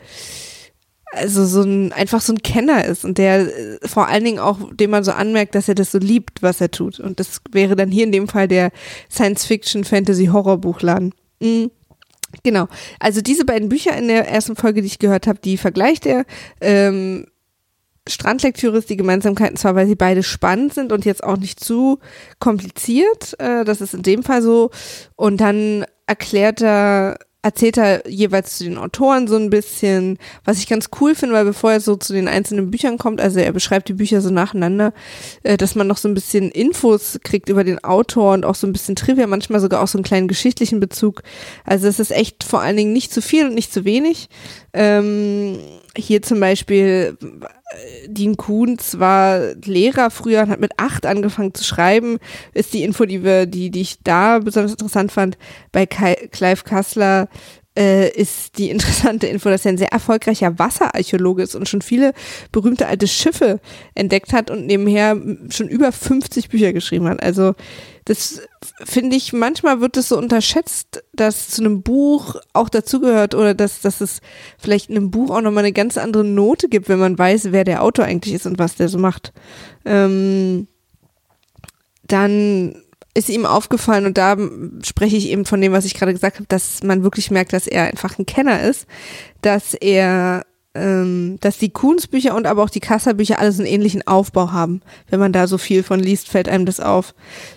also 1.16 1.46
so 1.46 1.62
ein, 1.62 1.92
einfach 1.92 2.20
so 2.20 2.32
ein 2.32 2.42
Kenner 2.42 2.84
ist 2.84 3.04
und 3.04 3.18
der 3.18 3.40
äh, 3.40 3.78
vor 3.86 4.08
allen 4.08 4.24
Dingen 4.24 4.38
auch, 4.38 4.58
dem 4.72 4.90
man 4.90 5.04
so 5.04 5.12
anmerkt, 5.12 5.54
dass 5.54 5.68
er 5.68 5.74
das 5.74 5.92
so 5.92 5.98
liebt, 5.98 6.42
was 6.42 6.60
er 6.60 6.70
tut. 6.70 7.00
Und 7.00 7.20
das 7.20 7.40
wäre 7.50 7.76
dann 7.76 7.90
hier 7.90 8.04
in 8.04 8.12
dem 8.12 8.28
Fall 8.28 8.48
der 8.48 8.70
Science-Fiction-Fantasy-Horror-Buchladen. 9.10 11.14
Mhm. 11.40 11.70
Genau. 12.42 12.68
Also 12.98 13.20
diese 13.20 13.44
beiden 13.44 13.68
Bücher 13.68 13.96
in 13.96 14.08
der 14.08 14.28
ersten 14.28 14.56
Folge, 14.56 14.82
die 14.82 14.88
ich 14.88 14.98
gehört 14.98 15.26
habe, 15.26 15.38
die 15.42 15.56
vergleicht 15.56 16.06
er. 16.06 16.24
Ähm, 16.60 17.26
Strandlektüre 18.08 18.78
ist 18.78 18.90
die 18.90 18.96
Gemeinsamkeiten 18.96 19.56
zwar, 19.56 19.74
weil 19.74 19.86
sie 19.86 19.96
beide 19.96 20.22
spannend 20.22 20.74
sind 20.74 20.92
und 20.92 21.04
jetzt 21.04 21.24
auch 21.24 21.38
nicht 21.38 21.60
zu 21.60 21.98
kompliziert. 22.38 23.38
Äh, 23.40 23.64
das 23.64 23.80
ist 23.80 23.94
in 23.94 24.02
dem 24.02 24.22
Fall 24.22 24.42
so. 24.42 24.70
Und 25.16 25.40
dann 25.40 25.86
erklärt 26.06 26.62
er 26.62 27.18
erzählt 27.46 27.78
er 27.78 28.02
jeweils 28.08 28.58
zu 28.58 28.64
den 28.64 28.76
Autoren 28.76 29.28
so 29.28 29.36
ein 29.36 29.50
bisschen, 29.50 30.18
was 30.44 30.58
ich 30.58 30.66
ganz 30.66 30.88
cool 31.00 31.14
finde, 31.14 31.36
weil 31.36 31.44
bevor 31.44 31.70
er 31.70 31.80
so 31.80 31.94
zu 31.94 32.12
den 32.12 32.26
einzelnen 32.26 32.72
Büchern 32.72 32.98
kommt, 32.98 33.20
also 33.20 33.38
er 33.38 33.52
beschreibt 33.52 33.88
die 33.88 33.92
Bücher 33.92 34.20
so 34.20 34.30
nacheinander, 34.30 34.92
äh, 35.44 35.56
dass 35.56 35.76
man 35.76 35.86
noch 35.86 35.96
so 35.96 36.08
ein 36.08 36.14
bisschen 36.14 36.50
Infos 36.50 37.20
kriegt 37.22 37.48
über 37.48 37.62
den 37.62 37.82
Autor 37.84 38.34
und 38.34 38.44
auch 38.44 38.56
so 38.56 38.66
ein 38.66 38.72
bisschen 38.72 38.96
Trivia, 38.96 39.28
manchmal 39.28 39.60
sogar 39.60 39.80
auch 39.80 39.86
so 39.86 39.96
einen 39.96 40.04
kleinen 40.04 40.26
geschichtlichen 40.26 40.80
Bezug. 40.80 41.22
Also 41.64 41.86
es 41.86 42.00
ist 42.00 42.10
echt 42.10 42.42
vor 42.42 42.62
allen 42.62 42.76
Dingen 42.76 42.92
nicht 42.92 43.14
zu 43.14 43.22
viel 43.22 43.46
und 43.46 43.54
nicht 43.54 43.72
zu 43.72 43.84
wenig. 43.84 44.28
Ähm, 44.72 45.60
hier 45.96 46.22
zum 46.22 46.40
Beispiel 46.40 47.16
Dean 48.06 48.36
Kuhns 48.36 48.98
war 48.98 49.54
Lehrer 49.64 50.10
früher 50.10 50.42
und 50.42 50.50
hat 50.50 50.60
mit 50.60 50.72
acht 50.76 51.06
angefangen 51.06 51.54
zu 51.54 51.64
schreiben, 51.64 52.18
ist 52.54 52.72
die 52.72 52.82
Info, 52.82 53.04
die 53.04 53.24
wir, 53.24 53.46
die, 53.46 53.70
die 53.70 53.82
ich 53.82 54.02
da 54.02 54.38
besonders 54.38 54.72
interessant 54.72 55.12
fand. 55.12 55.38
Bei 55.72 55.86
Clive 55.86 56.64
Kassler 56.64 57.28
äh, 57.76 58.08
ist 58.10 58.58
die 58.58 58.70
interessante 58.70 59.26
Info, 59.26 59.48
dass 59.48 59.64
er 59.64 59.72
ein 59.72 59.78
sehr 59.78 59.92
erfolgreicher 59.92 60.58
Wasserarchäologe 60.58 61.42
ist 61.42 61.54
und 61.54 61.68
schon 61.68 61.82
viele 61.82 62.12
berühmte 62.52 62.86
alte 62.86 63.06
Schiffe 63.06 63.60
entdeckt 63.94 64.32
hat 64.32 64.50
und 64.50 64.66
nebenher 64.66 65.16
schon 65.50 65.68
über 65.68 65.92
50 65.92 66.48
Bücher 66.48 66.72
geschrieben 66.72 67.08
hat. 67.08 67.22
Also 67.22 67.54
das 68.06 68.40
finde 68.84 69.16
ich, 69.16 69.32
manchmal 69.32 69.80
wird 69.80 69.96
es 69.96 70.08
so 70.08 70.16
unterschätzt, 70.16 71.02
dass 71.12 71.48
zu 71.48 71.60
einem 71.60 71.82
Buch 71.82 72.36
auch 72.52 72.68
dazugehört 72.68 73.34
oder 73.34 73.52
dass, 73.52 73.80
dass 73.80 74.00
es 74.00 74.20
vielleicht 74.58 74.90
in 74.90 74.96
einem 74.96 75.10
Buch 75.10 75.30
auch 75.30 75.40
nochmal 75.40 75.64
eine 75.64 75.72
ganz 75.72 75.98
andere 75.98 76.22
Note 76.22 76.68
gibt, 76.68 76.88
wenn 76.88 77.00
man 77.00 77.18
weiß, 77.18 77.50
wer 77.50 77.64
der 77.64 77.82
Autor 77.82 78.04
eigentlich 78.04 78.34
ist 78.34 78.46
und 78.46 78.60
was 78.60 78.76
der 78.76 78.88
so 78.88 78.98
macht. 78.98 79.32
Ähm, 79.84 80.68
dann 82.06 82.80
ist 83.12 83.28
ihm 83.28 83.44
aufgefallen 83.44 84.06
und 84.06 84.16
da 84.16 84.36
spreche 84.84 85.16
ich 85.16 85.28
eben 85.28 85.44
von 85.44 85.60
dem, 85.60 85.72
was 85.72 85.84
ich 85.84 85.94
gerade 85.94 86.12
gesagt 86.12 86.36
habe, 86.36 86.46
dass 86.46 86.84
man 86.84 87.02
wirklich 87.02 87.32
merkt, 87.32 87.52
dass 87.54 87.66
er 87.66 87.86
einfach 87.86 88.20
ein 88.20 88.26
Kenner 88.26 88.62
ist, 88.62 88.86
dass 89.42 89.74
er 89.74 90.46
ähm, 90.76 91.38
dass 91.40 91.58
die 91.58 91.70
Kuhns-Bücher 91.70 92.34
und 92.34 92.46
aber 92.46 92.62
auch 92.62 92.70
die 92.70 92.80
Kassa-Bücher 92.80 93.38
alles 93.38 93.58
einen 93.58 93.68
ähnlichen 93.68 94.06
Aufbau 94.06 94.52
haben. 94.52 94.82
Wenn 95.08 95.20
man 95.20 95.32
da 95.32 95.46
so 95.46 95.58
viel 95.58 95.82
von 95.82 96.00
liest, 96.00 96.28
fällt 96.28 96.48
einem 96.48 96.66
das 96.66 96.80
auf. 96.80 97.14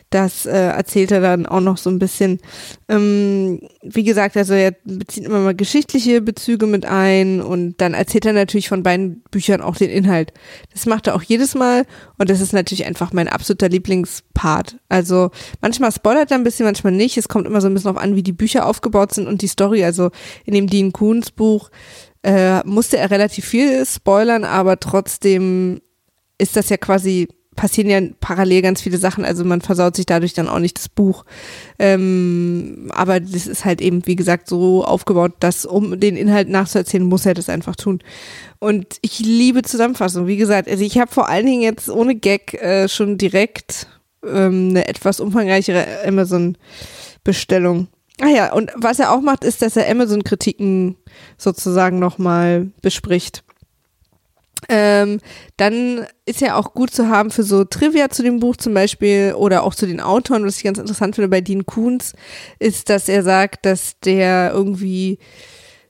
Das 0.09 0.47
äh, 0.47 0.57
erzählt 0.57 1.11
er 1.11 1.21
dann 1.21 1.45
auch 1.45 1.59
noch 1.59 1.77
so 1.77 1.89
ein 1.89 1.99
bisschen. 1.99 2.39
Ähm, 2.87 3.61
wie 3.83 4.03
gesagt, 4.03 4.35
also 4.37 4.53
er 4.53 4.73
bezieht 4.83 5.25
immer 5.25 5.39
mal 5.39 5.55
geschichtliche 5.55 6.21
Bezüge 6.21 6.65
mit 6.65 6.85
ein 6.85 7.41
und 7.41 7.79
dann 7.79 7.93
erzählt 7.93 8.25
er 8.25 8.33
natürlich 8.33 8.69
von 8.69 8.81
beiden 8.81 9.21
Büchern 9.29 9.61
auch 9.61 9.75
den 9.75 9.91
Inhalt. 9.91 10.33
Das 10.73 10.87
macht 10.87 11.07
er 11.07 11.15
auch 11.15 11.21
jedes 11.21 11.53
Mal 11.53 11.85
und 12.17 12.29
das 12.29 12.41
ist 12.41 12.53
natürlich 12.53 12.85
einfach 12.85 13.13
mein 13.13 13.27
absoluter 13.27 13.69
Lieblingspart. 13.69 14.77
Also 14.89 15.29
manchmal 15.61 15.91
spoilert 15.91 16.31
er 16.31 16.37
ein 16.37 16.43
bisschen, 16.43 16.65
manchmal 16.65 16.93
nicht. 16.93 17.17
Es 17.17 17.27
kommt 17.27 17.45
immer 17.45 17.61
so 17.61 17.67
ein 17.67 17.73
bisschen 17.75 17.91
auf 17.91 17.97
an, 17.97 18.15
wie 18.15 18.23
die 18.23 18.33
Bücher 18.33 18.65
aufgebaut 18.65 19.13
sind 19.13 19.27
und 19.27 19.43
die 19.43 19.47
Story. 19.47 19.83
Also 19.83 20.09
in 20.45 20.55
dem 20.55 20.67
Dean 20.67 20.91
Koons 20.91 21.29
Buch 21.29 21.69
äh, 22.23 22.65
musste 22.65 22.97
er 22.97 23.11
relativ 23.11 23.45
viel 23.45 23.85
spoilern, 23.85 24.43
aber 24.43 24.79
trotzdem 24.79 25.81
ist 26.37 26.55
das 26.55 26.69
ja 26.69 26.77
quasi 26.77 27.27
passieren 27.59 27.89
ja 27.89 27.99
parallel 28.21 28.61
ganz 28.61 28.81
viele 28.81 28.97
Sachen, 28.97 29.25
also 29.25 29.43
man 29.43 29.59
versaut 29.59 29.93
sich 29.97 30.05
dadurch 30.05 30.33
dann 30.33 30.47
auch 30.47 30.59
nicht 30.59 30.77
das 30.77 30.87
Buch. 30.87 31.25
Ähm, 31.77 32.89
aber 32.93 33.19
das 33.19 33.47
ist 33.47 33.65
halt 33.65 33.81
eben, 33.81 34.07
wie 34.07 34.15
gesagt, 34.15 34.47
so 34.47 34.85
aufgebaut, 34.85 35.33
dass 35.41 35.65
um 35.65 35.99
den 35.99 36.15
Inhalt 36.15 36.47
nachzuerzählen, 36.47 37.05
muss 37.05 37.25
er 37.25 37.33
das 37.33 37.49
einfach 37.49 37.75
tun. 37.75 37.99
Und 38.59 38.95
ich 39.01 39.19
liebe 39.19 39.61
Zusammenfassung. 39.61 40.25
Wie 40.25 40.37
gesagt, 40.37 40.69
also 40.69 40.85
ich 40.85 40.97
habe 40.99 41.11
vor 41.11 41.27
allen 41.27 41.45
Dingen 41.45 41.61
jetzt 41.61 41.89
ohne 41.89 42.15
Gag 42.15 42.53
äh, 42.53 42.87
schon 42.87 43.17
direkt 43.17 43.87
ähm, 44.25 44.69
eine 44.69 44.87
etwas 44.87 45.19
umfangreichere 45.19 45.85
Amazon-Bestellung. 46.05 47.89
Ah 48.21 48.27
ja, 48.27 48.53
und 48.53 48.71
was 48.75 48.99
er 48.99 49.11
auch 49.11 49.21
macht, 49.21 49.43
ist, 49.43 49.61
dass 49.61 49.77
er 49.77 49.89
Amazon-Kritiken 49.89 50.97
sozusagen 51.37 51.99
nochmal 51.99 52.71
bespricht. 52.81 53.43
Ähm, 54.67 55.19
dann 55.55 56.05
ist 56.25 56.41
ja 56.41 56.55
auch 56.55 56.73
gut 56.73 56.91
zu 56.91 57.07
haben 57.07 57.31
für 57.31 57.43
so 57.43 57.63
Trivia 57.63 58.09
zu 58.09 58.23
dem 58.23 58.39
Buch 58.39 58.57
zum 58.57 58.73
Beispiel 58.73 59.33
oder 59.37 59.63
auch 59.63 59.73
zu 59.73 59.87
den 59.87 60.01
Autoren. 60.01 60.45
Was 60.45 60.57
ich 60.57 60.63
ganz 60.63 60.77
interessant 60.77 61.15
finde 61.15 61.29
bei 61.29 61.39
Dean 61.39 61.65
Koons, 61.65 62.13
ist, 62.59 62.89
dass 62.89 63.07
er 63.07 63.23
sagt, 63.23 63.65
dass 63.65 63.99
der 64.01 64.51
irgendwie 64.53 65.17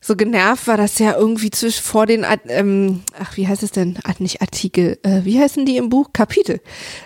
so 0.01 0.15
genervt 0.15 0.67
war, 0.67 0.77
dass 0.77 0.99
er 0.99 1.17
irgendwie 1.17 1.49
zwischen 1.49 1.83
vor 1.83 2.05
den, 2.05 2.25
ähm, 2.47 3.01
ach, 3.19 3.35
wie 3.35 3.47
heißt 3.47 3.63
es 3.63 3.71
denn? 3.71 3.97
Nicht 4.19 4.41
Artikel, 4.41 4.97
äh, 5.03 5.21
wie 5.23 5.39
heißen 5.39 5.65
die 5.65 5.77
im 5.77 5.89
Buch? 5.89 6.13
Kapitel. 6.13 6.61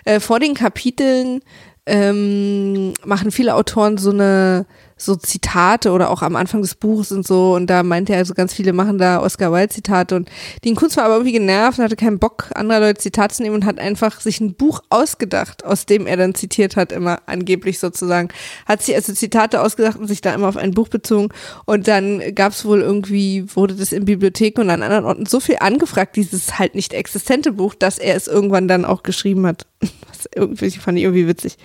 Äh, 0.05 0.19
vor 0.19 0.39
den 0.39 0.53
Kapiteln 0.53 1.39
ähm, 1.85 2.93
machen 3.03 3.31
viele 3.31 3.55
Autoren 3.55 3.97
so 3.97 4.11
eine 4.11 4.65
so 5.05 5.15
Zitate 5.15 5.91
oder 5.91 6.09
auch 6.09 6.21
am 6.21 6.35
Anfang 6.35 6.61
des 6.61 6.75
Buches 6.75 7.11
und 7.11 7.25
so 7.25 7.55
und 7.55 7.67
da 7.67 7.83
meinte 7.83 8.13
er, 8.13 8.19
also 8.19 8.33
ganz 8.33 8.53
viele 8.53 8.73
machen 8.73 8.97
da 8.97 9.21
Oscar 9.21 9.51
Wilde 9.51 9.69
Zitate 9.69 10.15
und 10.15 10.29
Dean 10.63 10.75
Kunz 10.75 10.97
war 10.97 11.05
aber 11.05 11.15
irgendwie 11.15 11.33
genervt 11.33 11.79
und 11.79 11.85
hatte 11.85 11.95
keinen 11.95 12.19
Bock, 12.19 12.49
anderer 12.55 12.79
Leute 12.79 13.01
Zitate 13.01 13.35
zu 13.35 13.43
nehmen 13.43 13.55
und 13.55 13.65
hat 13.65 13.79
einfach 13.79 14.21
sich 14.21 14.39
ein 14.39 14.55
Buch 14.55 14.81
ausgedacht, 14.89 15.65
aus 15.65 15.85
dem 15.85 16.07
er 16.07 16.17
dann 16.17 16.35
zitiert 16.35 16.75
hat, 16.75 16.91
immer 16.91 17.19
angeblich 17.25 17.79
sozusagen. 17.79 18.29
Hat 18.65 18.81
sich 18.81 18.95
also 18.95 19.13
Zitate 19.13 19.61
ausgedacht 19.61 19.97
und 19.97 20.07
sich 20.07 20.21
da 20.21 20.33
immer 20.33 20.47
auf 20.47 20.57
ein 20.57 20.71
Buch 20.71 20.87
bezogen 20.87 21.29
und 21.65 21.87
dann 21.87 22.35
gab 22.35 22.53
es 22.53 22.65
wohl 22.65 22.81
irgendwie, 22.81 23.45
wurde 23.55 23.75
das 23.75 23.91
in 23.91 24.05
Bibliotheken 24.05 24.61
und 24.61 24.69
an 24.69 24.83
anderen 24.83 25.05
Orten 25.05 25.25
so 25.25 25.39
viel 25.39 25.57
angefragt, 25.59 26.15
dieses 26.15 26.59
halt 26.59 26.75
nicht 26.75 26.93
existente 26.93 27.51
Buch, 27.51 27.75
dass 27.75 27.97
er 27.97 28.15
es 28.15 28.27
irgendwann 28.27 28.67
dann 28.67 28.85
auch 28.85 29.03
geschrieben 29.03 29.45
hat. 29.45 29.65
Was 30.07 30.29
irgendwie 30.35 30.71
fand 30.71 30.97
ich 30.97 31.03
irgendwie 31.03 31.27
witzig. 31.27 31.57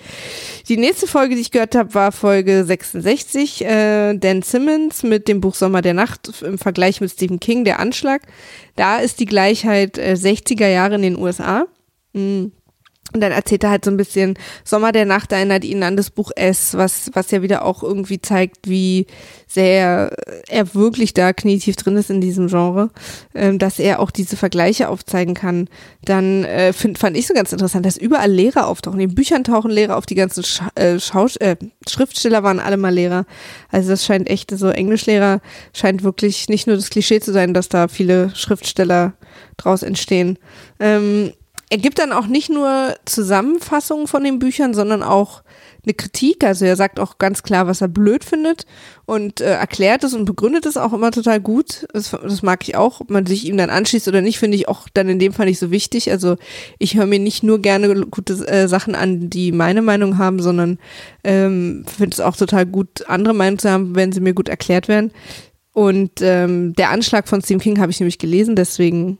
Die 0.67 0.77
nächste 0.77 1.07
Folge, 1.07 1.35
die 1.35 1.41
ich 1.41 1.51
gehört 1.51 1.75
habe, 1.75 1.93
war 1.93 2.11
Folge 2.11 2.63
66, 2.63 3.28
äh, 3.35 4.15
Dan 4.15 4.41
Simmons 4.41 5.03
mit 5.03 5.27
dem 5.27 5.41
Buch 5.41 5.55
Sommer 5.55 5.81
der 5.81 5.93
Nacht 5.93 6.41
im 6.41 6.57
Vergleich 6.57 7.01
mit 7.01 7.11
Stephen 7.11 7.39
King, 7.39 7.63
der 7.63 7.79
Anschlag. 7.79 8.21
Da 8.75 8.97
ist 8.97 9.19
die 9.19 9.25
Gleichheit 9.25 9.97
äh, 9.97 10.13
60er 10.13 10.67
Jahre 10.67 10.95
in 10.95 11.01
den 11.01 11.17
USA. 11.17 11.65
Mhm. 12.13 12.51
Und 13.13 13.21
dann 13.21 13.31
erzählt 13.31 13.63
er 13.63 13.71
halt 13.71 13.85
so 13.85 13.91
ein 13.91 13.97
bisschen, 13.97 14.37
Sommer 14.63 14.91
der 14.91 15.05
Nacht 15.05 15.31
erinnert 15.31 15.63
ihn 15.63 15.83
an 15.83 15.97
das 15.97 16.09
Buch 16.09 16.31
S, 16.35 16.75
was, 16.75 17.09
was 17.13 17.31
ja 17.31 17.41
wieder 17.41 17.65
auch 17.65 17.83
irgendwie 17.83 18.21
zeigt, 18.21 18.69
wie 18.69 19.07
sehr 19.47 20.11
er 20.47 20.75
wirklich 20.75 21.13
da 21.13 21.33
knietief 21.33 21.75
drin 21.75 21.97
ist 21.97 22.11
in 22.11 22.21
diesem 22.21 22.47
Genre, 22.47 22.91
ähm, 23.33 23.57
dass 23.57 23.79
er 23.79 23.99
auch 23.99 24.11
diese 24.11 24.37
Vergleiche 24.37 24.89
aufzeigen 24.89 25.33
kann. 25.33 25.69
Dann 26.05 26.43
äh, 26.43 26.71
find, 26.71 26.99
fand 26.99 27.17
ich 27.17 27.25
so 27.25 27.33
ganz 27.33 27.51
interessant, 27.51 27.85
dass 27.85 27.97
überall 27.97 28.31
Lehrer 28.31 28.67
auftauchen. 28.67 28.99
In 28.99 29.15
Büchern 29.15 29.43
tauchen 29.43 29.71
Lehrer 29.71 29.97
auf, 29.97 30.05
die 30.05 30.15
ganzen 30.15 30.43
Scha 30.43 30.69
äh, 30.75 30.99
Schaus 30.99 31.35
äh, 31.37 31.55
Schriftsteller 31.87 32.43
waren 32.43 32.59
alle 32.59 32.77
mal 32.77 32.93
Lehrer. 32.93 33.25
Also 33.71 33.89
das 33.89 34.05
scheint 34.05 34.29
echt, 34.29 34.51
so 34.51 34.69
Englischlehrer 34.69 35.41
scheint 35.73 36.03
wirklich 36.03 36.47
nicht 36.47 36.67
nur 36.67 36.75
das 36.75 36.91
Klischee 36.91 37.19
zu 37.19 37.33
sein, 37.33 37.55
dass 37.55 37.69
da 37.69 37.87
viele 37.87 38.35
Schriftsteller 38.35 39.13
draus 39.57 39.81
entstehen. 39.81 40.37
Ähm, 40.79 41.33
er 41.69 41.77
gibt 41.77 41.99
dann 41.99 42.11
auch 42.11 42.25
nicht 42.25 42.49
nur 42.49 42.95
Zusammenfassungen 43.05 44.07
von 44.07 44.23
den 44.23 44.39
Büchern, 44.39 44.73
sondern 44.73 45.03
auch 45.03 45.43
eine 45.83 45.93
Kritik. 45.93 46.43
Also 46.43 46.65
er 46.65 46.75
sagt 46.75 46.99
auch 46.99 47.19
ganz 47.19 47.43
klar, 47.43 47.67
was 47.67 47.81
er 47.81 47.87
blöd 47.87 48.23
findet 48.23 48.65
und 49.05 49.39
äh, 49.39 49.53
erklärt 49.53 50.03
es 50.03 50.15
und 50.15 50.25
begründet 50.25 50.65
es 50.65 50.77
auch 50.77 50.93
immer 50.93 51.11
total 51.11 51.39
gut. 51.39 51.85
Das, 51.93 52.09
das 52.11 52.41
mag 52.41 52.67
ich 52.67 52.75
auch. 52.75 53.01
Ob 53.01 53.11
man 53.11 53.27
sich 53.27 53.45
ihm 53.45 53.55
dann 53.55 53.69
anschließt 53.69 54.07
oder 54.07 54.21
nicht, 54.21 54.39
finde 54.39 54.57
ich 54.57 54.67
auch 54.67 54.89
dann 54.93 55.09
in 55.09 55.19
dem 55.19 55.31
Fall 55.31 55.45
nicht 55.45 55.59
so 55.59 55.69
wichtig. 55.69 56.09
Also 56.09 56.37
ich 56.79 56.95
höre 56.95 57.05
mir 57.05 57.19
nicht 57.19 57.43
nur 57.43 57.59
gerne 57.59 58.05
gute 58.07 58.33
äh, 58.47 58.67
Sachen 58.67 58.95
an, 58.95 59.29
die 59.29 59.51
meine 59.51 59.83
Meinung 59.83 60.17
haben, 60.17 60.41
sondern 60.41 60.79
ähm, 61.23 61.85
finde 61.85 62.15
es 62.15 62.19
auch 62.19 62.35
total 62.35 62.65
gut, 62.65 63.07
andere 63.07 63.35
Meinungen 63.35 63.59
zu 63.59 63.69
haben, 63.69 63.95
wenn 63.95 64.11
sie 64.11 64.21
mir 64.21 64.33
gut 64.33 64.49
erklärt 64.49 64.87
werden. 64.87 65.11
Und 65.71 66.21
ähm, 66.21 66.73
der 66.73 66.89
Anschlag 66.89 67.27
von 67.27 67.41
Stephen 67.41 67.61
King 67.61 67.79
habe 67.79 67.91
ich 67.91 67.99
nämlich 67.99 68.17
gelesen, 68.17 68.55
deswegen 68.55 69.19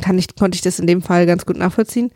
kann 0.00 0.18
ich, 0.18 0.34
konnte 0.34 0.56
ich 0.56 0.62
das 0.62 0.80
in 0.80 0.86
dem 0.86 1.00
Fall 1.00 1.26
ganz 1.26 1.46
gut 1.46 1.56
nachvollziehen. 1.56 2.10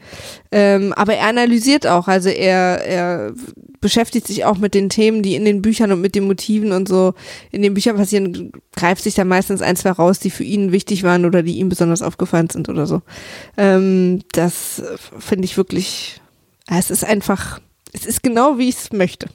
Ähm, 0.50 0.92
aber 0.94 1.14
er 1.14 1.28
analysiert 1.28 1.86
auch, 1.86 2.08
also 2.08 2.28
er, 2.28 2.84
er 2.84 3.32
beschäftigt 3.80 4.26
sich 4.26 4.44
auch 4.44 4.58
mit 4.58 4.74
den 4.74 4.88
Themen, 4.88 5.22
die 5.22 5.36
in 5.36 5.44
den 5.44 5.62
Büchern 5.62 5.92
und 5.92 6.00
mit 6.00 6.16
den 6.16 6.24
Motiven 6.24 6.72
und 6.72 6.88
so 6.88 7.14
in 7.52 7.62
den 7.62 7.74
Büchern 7.74 7.96
passieren, 7.96 8.52
greift 8.74 9.04
sich 9.04 9.14
da 9.14 9.24
meistens 9.24 9.62
ein, 9.62 9.76
zwei 9.76 9.90
raus, 9.90 10.18
die 10.18 10.30
für 10.30 10.44
ihn 10.44 10.72
wichtig 10.72 11.04
waren 11.04 11.24
oder 11.24 11.42
die 11.42 11.58
ihm 11.58 11.68
besonders 11.68 12.02
aufgefallen 12.02 12.50
sind 12.50 12.68
oder 12.68 12.86
so. 12.86 13.02
Ähm, 13.56 14.22
das 14.32 14.82
finde 15.18 15.44
ich 15.44 15.56
wirklich, 15.56 16.20
es 16.66 16.90
ist 16.90 17.04
einfach, 17.04 17.60
es 17.92 18.04
ist 18.04 18.22
genau, 18.22 18.58
wie 18.58 18.68
ich 18.68 18.76
es 18.76 18.92
möchte. 18.92 19.28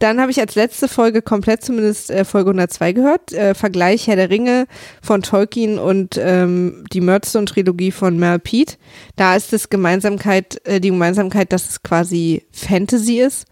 Dann 0.00 0.18
habe 0.18 0.30
ich 0.30 0.40
als 0.40 0.54
letzte 0.54 0.88
Folge 0.88 1.20
komplett 1.22 1.62
zumindest 1.62 2.10
äh, 2.10 2.24
Folge 2.24 2.50
102 2.50 2.92
gehört. 2.92 3.32
Äh, 3.32 3.54
Vergleich 3.54 4.08
Herr 4.08 4.16
der 4.16 4.30
Ringe 4.30 4.66
von 5.02 5.22
Tolkien 5.22 5.78
und 5.78 6.18
ähm, 6.18 6.84
die 6.92 7.02
Murdstone-Trilogie 7.02 7.92
von 7.92 8.18
Mel 8.18 8.38
Pete. 8.38 8.76
Da 9.16 9.36
ist 9.36 9.52
es 9.52 9.68
Gemeinsamkeit, 9.68 10.66
äh, 10.66 10.80
die 10.80 10.88
Gemeinsamkeit, 10.88 11.52
dass 11.52 11.68
es 11.68 11.82
quasi 11.82 12.46
Fantasy 12.50 13.20
ist 13.20 13.46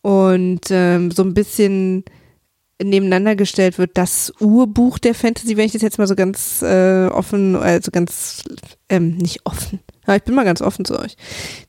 und 0.00 0.66
ähm, 0.70 1.10
so 1.10 1.24
ein 1.24 1.34
bisschen 1.34 2.04
nebeneinander 2.82 3.36
gestellt 3.36 3.76
wird, 3.76 3.98
das 3.98 4.32
Urbuch 4.40 4.98
der 4.98 5.14
Fantasy, 5.14 5.56
wenn 5.56 5.66
ich 5.66 5.72
das 5.72 5.82
jetzt 5.82 5.98
mal 5.98 6.06
so 6.06 6.14
ganz 6.14 6.62
äh, 6.62 7.08
offen, 7.08 7.56
also 7.56 7.90
ganz, 7.90 8.44
ähm, 8.88 9.16
nicht 9.16 9.40
offen, 9.44 9.80
ja, 10.06 10.16
ich 10.16 10.22
bin 10.22 10.34
mal 10.34 10.44
ganz 10.44 10.62
offen 10.62 10.84
zu 10.84 10.98
euch. 10.98 11.16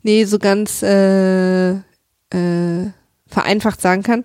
Nee, 0.04 0.24
so 0.26 0.40
ganz 0.40 0.82
äh, 0.84 1.72
äh, 1.72 2.92
vereinfacht 3.32 3.82
sagen 3.82 4.04
kann. 4.04 4.24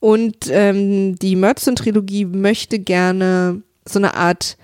Und 0.00 0.48
ähm, 0.50 1.16
die 1.16 1.36
Murdstone-Trilogie 1.36 2.26
möchte 2.26 2.78
gerne 2.78 3.62
so 3.86 3.98
eine 3.98 4.14
Art 4.14 4.56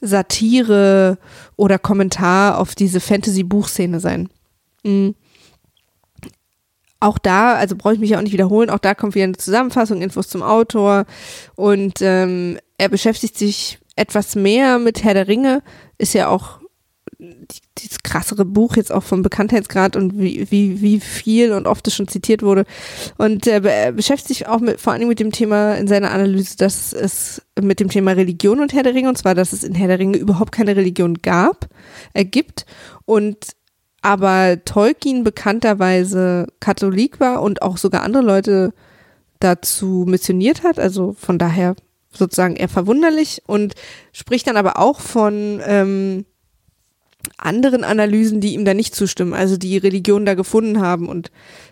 Satire 0.00 1.18
oder 1.56 1.78
Kommentar 1.78 2.58
auf 2.58 2.74
diese 2.74 3.00
Fantasy-Buchszene 3.00 4.00
sein. 4.00 4.28
Mhm. 4.82 5.14
Auch 7.00 7.18
da, 7.18 7.54
also 7.54 7.76
brauche 7.76 7.94
ich 7.94 8.00
mich 8.00 8.16
auch 8.16 8.22
nicht 8.22 8.32
wiederholen, 8.32 8.70
auch 8.70 8.78
da 8.78 8.94
kommt 8.94 9.14
wieder 9.14 9.24
eine 9.24 9.36
Zusammenfassung, 9.36 10.00
Infos 10.00 10.28
zum 10.28 10.42
Autor 10.42 11.04
und 11.54 12.00
ähm, 12.00 12.58
er 12.78 12.88
beschäftigt 12.88 13.36
sich 13.36 13.78
etwas 13.94 14.34
mehr 14.36 14.78
mit 14.78 15.04
Herr 15.04 15.12
der 15.12 15.28
Ringe, 15.28 15.62
ist 15.98 16.14
ja 16.14 16.28
auch 16.28 16.60
dieses 17.78 18.02
krassere 18.02 18.44
Buch 18.44 18.76
jetzt 18.76 18.92
auch 18.92 19.02
vom 19.02 19.22
Bekanntheitsgrad 19.22 19.96
und 19.96 20.18
wie, 20.18 20.50
wie, 20.50 20.80
wie 20.80 21.00
viel 21.00 21.52
und 21.52 21.66
oft 21.66 21.86
es 21.86 21.94
schon 21.94 22.08
zitiert 22.08 22.42
wurde. 22.42 22.64
Und 23.18 23.46
er 23.46 23.92
beschäftigt 23.92 24.28
sich 24.28 24.46
auch 24.48 24.60
mit, 24.60 24.80
vor 24.80 24.92
allem 24.92 25.08
mit 25.08 25.20
dem 25.20 25.32
Thema 25.32 25.74
in 25.74 25.86
seiner 25.86 26.10
Analyse, 26.10 26.56
dass 26.56 26.92
es 26.92 27.42
mit 27.60 27.80
dem 27.80 27.88
Thema 27.88 28.12
Religion 28.12 28.60
und 28.60 28.72
Herr 28.72 28.82
der 28.82 28.94
Ringe, 28.94 29.08
und 29.08 29.18
zwar, 29.18 29.34
dass 29.34 29.52
es 29.52 29.64
in 29.64 29.74
Herr 29.74 29.88
der 29.88 29.98
Ringe 29.98 30.18
überhaupt 30.18 30.52
keine 30.52 30.76
Religion 30.76 31.14
gab, 31.22 31.68
äh, 32.12 32.24
gibt 32.24 32.66
und 33.04 33.54
aber 34.02 34.62
Tolkien 34.64 35.24
bekannterweise 35.24 36.46
Katholik 36.60 37.20
war 37.20 37.40
und 37.40 37.62
auch 37.62 37.78
sogar 37.78 38.02
andere 38.02 38.22
Leute 38.22 38.74
dazu 39.40 40.04
missioniert 40.06 40.62
hat, 40.62 40.78
also 40.78 41.14
von 41.18 41.38
daher 41.38 41.74
sozusagen 42.12 42.56
eher 42.56 42.68
verwunderlich 42.68 43.42
und 43.46 43.74
spricht 44.12 44.46
dann 44.46 44.56
aber 44.56 44.78
auch 44.78 45.00
von 45.00 45.60
ähm, 45.64 46.24
anderen 47.38 47.84
Analysen, 47.84 48.40
die 48.40 48.54
ihm 48.54 48.64
da 48.64 48.74
nicht 48.74 48.94
zustimmen, 48.94 49.34
also 49.34 49.56
die 49.56 49.76
Religion 49.76 50.26
da 50.26 50.34
gefunden 50.34 50.80
haben 50.80 51.08
und 51.08 51.30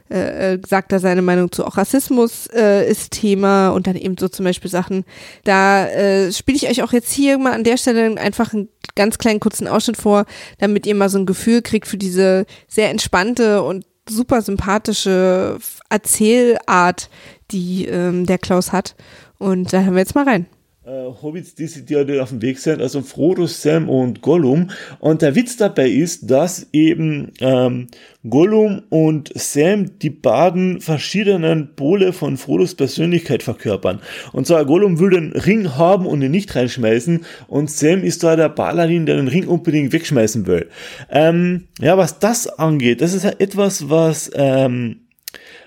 äh, 0.09 0.59
sagt 0.67 0.93
da 0.93 0.99
seine 0.99 1.23
Meinung 1.23 1.51
zu. 1.51 1.65
Auch 1.65 1.77
Rassismus 1.77 2.47
äh, 2.49 2.89
ist 2.89 3.13
Thema 3.13 3.71
und 3.71 3.87
dann 3.87 3.97
eben 3.97 4.17
so 4.19 4.29
zum 4.29 4.45
Beispiel 4.45 4.71
Sachen. 4.71 5.05
Da 5.45 5.87
äh, 5.87 6.33
spiele 6.33 6.57
ich 6.57 6.69
euch 6.69 6.83
auch 6.83 6.93
jetzt 6.93 7.13
hier 7.13 7.39
mal 7.39 7.53
an 7.53 7.65
der 7.65 7.77
Stelle 7.77 8.19
einfach 8.19 8.53
einen 8.53 8.69
ganz 8.95 9.19
kleinen 9.19 9.41
kurzen 9.41 9.67
Ausschnitt 9.67 9.97
vor, 9.97 10.27
damit 10.59 10.87
ihr 10.87 10.95
mal 10.95 11.09
so 11.09 11.19
ein 11.19 11.27
Gefühl 11.27 11.63
kriegt 11.63 11.87
für 11.87 11.99
diese 11.99 12.47
sehr 12.69 12.91
entspannte 12.91 13.63
und 13.63 13.87
super 14.09 14.43
sympathische 14.43 15.59
Erzählart, 15.89 17.09
die 17.51 17.87
ähm, 17.87 18.27
der 18.27 18.39
Klaus 18.39 18.73
hat. 18.73 18.95
Und 19.39 19.73
da 19.73 19.81
hören 19.81 19.95
wir 19.95 20.01
jetzt 20.01 20.15
mal 20.15 20.25
rein 20.25 20.47
äh, 20.47 20.62
Hobbits, 20.85 21.55
die, 21.55 21.67
die, 21.67 22.05
die 22.05 22.21
auf 22.21 22.31
dem 22.31 22.43
Weg 22.43 22.59
sind, 22.59 22.83
also 22.83 23.03
Frodo, 23.03 23.47
Sam 23.47 23.89
und 23.89 24.21
Gollum. 24.21 24.71
Und 24.99 25.23
der 25.23 25.37
Witz 25.37 25.57
dabei 25.57 25.89
ist, 25.89 26.29
dass 26.29 26.67
eben 26.73 27.31
ähm, 27.41 27.87
Gollum 28.29 28.83
und 28.89 29.31
Sam 29.35 29.99
die 30.01 30.11
beiden 30.11 30.81
verschiedenen 30.81 31.77
Pole 31.77 32.13
von 32.13 32.37
Frodos 32.37 32.75
Persönlichkeit 32.75 33.45
verkörpern. 33.45 34.01
Und 34.33 34.49
zwar 34.49 34.65
Gollum 34.65 34.99
will 34.99 35.11
den 35.11 35.33
Ring 35.33 35.77
haben 35.77 36.05
und 36.05 36.21
ihn 36.21 36.33
nicht 36.33 36.55
reinschmeißen 36.57 37.25
und 37.47 37.71
Sam 37.71 38.03
ist 38.03 38.25
da 38.25 38.35
der 38.35 38.49
Paladin, 38.49 39.07
der 39.07 39.17
den 39.17 39.29
Ring 39.29 39.47
unbedingt 39.47 39.93
wegschmeißen 39.93 40.47
will. 40.47 40.69
Ähm, 41.11 41.69
ja, 41.81 41.97
was 41.97 42.19
das 42.19 42.49
angeht, 42.49 43.01
das 43.01 43.15
ist 43.15 43.23
ja 43.25 43.33
etwas, 43.39 43.89
was 43.89 44.31
ähm, 44.35 45.03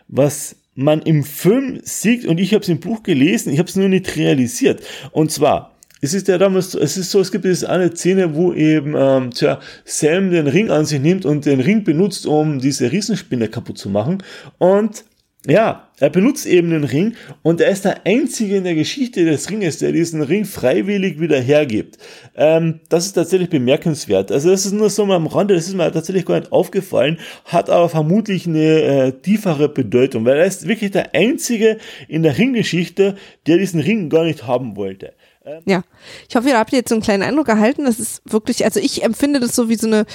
was 0.08 0.58
man 0.76 1.02
im 1.02 1.24
Film 1.24 1.80
sieht, 1.84 2.26
und 2.26 2.40
ich 2.40 2.54
habe 2.54 2.62
es 2.62 2.70
im 2.70 2.80
Buch 2.80 3.02
gelesen, 3.04 3.52
ich 3.52 3.60
habe 3.60 3.70
es 3.70 3.76
nur 3.76 3.90
nicht 3.90 4.16
realisiert. 4.18 4.84
Und 5.12 5.32
zwar, 5.32 5.76
es 6.02 6.14
ist 6.14 6.28
ja 6.28 6.38
damals, 6.38 6.76
es 6.76 6.98
ist 6.98 7.12
so, 7.12 7.22
es 7.22 7.32
gibt 7.32 7.46
diese 7.46 7.70
eine 7.70 7.96
Szene, 7.96 8.36
wo 8.36 8.54
eben 8.54 8.94
ähm, 8.96 9.32
tja, 9.32 9.60
Sam 9.86 10.30
den 10.30 10.48
Ring 10.48 10.70
an 10.70 10.86
sich 10.86 11.00
nimmt 11.00 11.26
und 11.26 11.46
den 11.46 11.62
Ring 11.62 11.84
benutzt, 11.84 12.28
um 12.28 12.60
diese 12.60 12.92
Riesenspinne 12.92 13.48
kaputt 13.48 13.78
zu 13.78 13.90
machen. 13.90 14.22
Und 14.58 15.06
ja, 15.48 15.90
er 16.00 16.10
benutzt 16.10 16.46
eben 16.46 16.72
den 16.72 16.84
Ring 16.84 17.16
und 17.42 17.62
er 17.62 17.70
ist 17.70 17.86
der 17.86 18.06
Einzige 18.06 18.58
in 18.58 18.64
der 18.64 18.76
Geschichte 18.76 19.24
des 19.26 19.50
Ringes, 19.50 19.78
der 19.78 19.92
diesen 19.92 20.22
Ring 20.22 20.46
freiwillig 20.46 21.20
wieder 21.20 21.40
hergibt. 21.40 21.98
Ähm, 22.36 22.82
das 22.90 23.06
ist 23.06 23.14
tatsächlich 23.14 23.50
bemerkenswert. 23.50 24.32
Also 24.32 24.50
das 24.50 24.66
ist 24.66 24.74
nur 24.74 24.90
so 24.90 25.06
mal 25.06 25.16
am 25.16 25.28
Rande, 25.28 25.56
das 25.56 25.68
ist 25.68 25.76
mir 25.76 25.92
tatsächlich 25.92 26.26
gar 26.26 26.40
nicht 26.40 26.52
aufgefallen, 26.52 27.20
hat 27.46 27.70
aber 27.70 27.90
vermutlich 27.90 28.48
eine 28.48 28.82
äh, 28.82 29.12
tiefere 29.12 29.70
Bedeutung, 29.70 30.26
weil 30.26 30.38
er 30.38 30.46
ist 30.46 30.68
wirklich 30.68 30.92
der 30.92 31.14
Einzige 31.14 31.78
in 32.08 32.24
der 32.24 32.38
Ringgeschichte, 32.38 33.16
der 33.48 33.58
diesen 33.58 33.80
Ring 33.80 34.10
gar 34.10 34.26
nicht 34.26 34.48
haben 34.48 34.76
wollte. 34.76 35.14
Ähm, 35.46 35.62
ja, 35.66 35.84
ich 36.28 36.36
hoffe, 36.36 36.50
ihr 36.50 36.58
habt 36.58 36.72
jetzt 36.72 36.90
so 36.90 36.96
einen 36.96 37.04
kleinen 37.04 37.24
Eindruck 37.24 37.48
erhalten. 37.48 37.86
Das 37.86 38.00
ist 38.00 38.22
wirklich, 38.26 38.66
also 38.66 38.80
ich 38.80 39.04
empfinde 39.04 39.40
das 39.40 39.56
so 39.56 39.70
wie 39.70 39.76
so 39.76 39.88
eine 39.88 40.06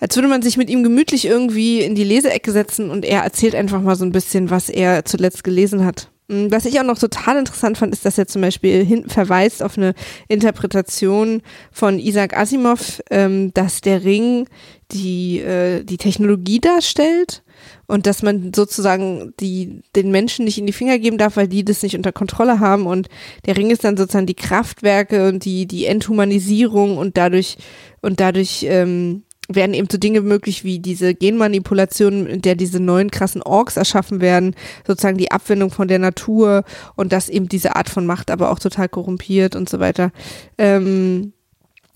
als 0.00 0.16
würde 0.16 0.28
man 0.28 0.42
sich 0.42 0.56
mit 0.56 0.70
ihm 0.70 0.82
gemütlich 0.82 1.26
irgendwie 1.26 1.80
in 1.80 1.94
die 1.94 2.04
Leseecke 2.04 2.52
setzen 2.52 2.90
und 2.90 3.04
er 3.04 3.22
erzählt 3.22 3.54
einfach 3.54 3.80
mal 3.80 3.96
so 3.96 4.04
ein 4.04 4.12
bisschen, 4.12 4.50
was 4.50 4.68
er 4.68 5.04
zuletzt 5.04 5.44
gelesen 5.44 5.84
hat. 5.84 6.10
Hm, 6.30 6.50
was 6.50 6.64
ich 6.64 6.78
auch 6.80 6.84
noch 6.84 6.98
total 6.98 7.38
interessant 7.38 7.76
fand, 7.76 7.92
ist, 7.92 8.04
dass 8.06 8.16
er 8.16 8.26
zum 8.26 8.40
Beispiel 8.42 8.84
hinten 8.84 9.10
verweist 9.10 9.62
auf 9.62 9.76
eine 9.76 9.94
Interpretation 10.28 11.42
von 11.72 11.98
Isaac 11.98 12.36
Asimov, 12.36 13.02
ähm, 13.10 13.52
dass 13.52 13.80
der 13.80 14.04
Ring 14.04 14.46
die, 14.92 15.40
äh, 15.40 15.82
die 15.84 15.98
Technologie 15.98 16.60
darstellt 16.60 17.42
und 17.86 18.06
dass 18.06 18.22
man 18.22 18.52
sozusagen 18.54 19.34
die, 19.40 19.82
den 19.96 20.12
Menschen 20.12 20.44
nicht 20.44 20.56
in 20.56 20.66
die 20.66 20.72
Finger 20.72 20.98
geben 20.98 21.18
darf, 21.18 21.36
weil 21.36 21.48
die 21.48 21.64
das 21.64 21.82
nicht 21.82 21.96
unter 21.96 22.12
Kontrolle 22.12 22.60
haben 22.60 22.86
und 22.86 23.08
der 23.46 23.56
Ring 23.56 23.70
ist 23.70 23.84
dann 23.84 23.96
sozusagen 23.96 24.26
die 24.26 24.34
Kraftwerke 24.34 25.28
und 25.28 25.44
die, 25.44 25.66
die 25.66 25.86
Enthumanisierung 25.86 26.96
und 26.96 27.16
dadurch, 27.16 27.58
und 28.00 28.20
dadurch, 28.20 28.64
ähm, 28.68 29.24
werden 29.54 29.74
eben 29.74 29.88
so 29.90 29.98
Dinge 29.98 30.20
möglich 30.20 30.64
wie 30.64 30.78
diese 30.78 31.14
Genmanipulation, 31.14 32.26
in 32.26 32.42
der 32.42 32.54
diese 32.54 32.80
neuen 32.80 33.10
krassen 33.10 33.42
Orks 33.42 33.76
erschaffen 33.76 34.20
werden, 34.20 34.54
sozusagen 34.86 35.18
die 35.18 35.30
Abwendung 35.30 35.70
von 35.70 35.88
der 35.88 35.98
Natur 35.98 36.64
und 36.96 37.12
dass 37.12 37.28
eben 37.28 37.48
diese 37.48 37.76
Art 37.76 37.90
von 37.90 38.06
Macht 38.06 38.30
aber 38.30 38.50
auch 38.50 38.58
total 38.58 38.88
korrumpiert 38.88 39.56
und 39.56 39.68
so 39.68 39.80
weiter. 39.80 40.12
Ähm, 40.58 41.32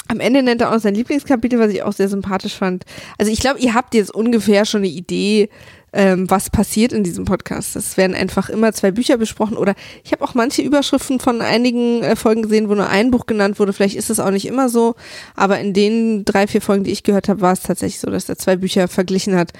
am 0.08 0.20
Ende 0.20 0.42
nennt 0.42 0.60
er 0.60 0.74
auch 0.74 0.78
sein 0.78 0.94
Lieblingskapitel, 0.94 1.58
was 1.58 1.72
ich 1.72 1.82
auch 1.82 1.92
sehr 1.92 2.08
sympathisch 2.08 2.54
fand. 2.54 2.84
Also 3.18 3.32
ich 3.32 3.40
glaube, 3.40 3.60
ihr 3.60 3.74
habt 3.74 3.94
jetzt 3.94 4.14
ungefähr 4.14 4.66
schon 4.66 4.82
eine 4.82 4.88
Idee, 4.88 5.48
ähm, 5.94 6.28
was 6.28 6.50
passiert 6.50 6.92
in 6.92 7.04
diesem 7.04 7.24
Podcast. 7.24 7.76
Es 7.76 7.96
werden 7.96 8.16
einfach 8.16 8.50
immer 8.50 8.72
zwei 8.72 8.90
Bücher 8.90 9.16
besprochen 9.16 9.56
oder 9.56 9.74
ich 10.02 10.12
habe 10.12 10.24
auch 10.24 10.34
manche 10.34 10.60
Überschriften 10.60 11.20
von 11.20 11.40
einigen 11.40 12.02
äh, 12.02 12.16
Folgen 12.16 12.42
gesehen, 12.42 12.68
wo 12.68 12.74
nur 12.74 12.88
ein 12.88 13.10
Buch 13.10 13.26
genannt 13.26 13.58
wurde. 13.58 13.72
Vielleicht 13.72 13.96
ist 13.96 14.10
es 14.10 14.20
auch 14.20 14.30
nicht 14.30 14.46
immer 14.46 14.68
so, 14.68 14.96
aber 15.36 15.60
in 15.60 15.72
den 15.72 16.24
drei, 16.24 16.46
vier 16.46 16.60
Folgen, 16.60 16.84
die 16.84 16.90
ich 16.90 17.04
gehört 17.04 17.28
habe, 17.28 17.40
war 17.40 17.52
es 17.52 17.62
tatsächlich 17.62 18.00
so, 18.00 18.10
dass 18.10 18.28
er 18.28 18.36
zwei 18.36 18.56
Bücher 18.56 18.88
verglichen 18.88 19.36
hat. 19.36 19.52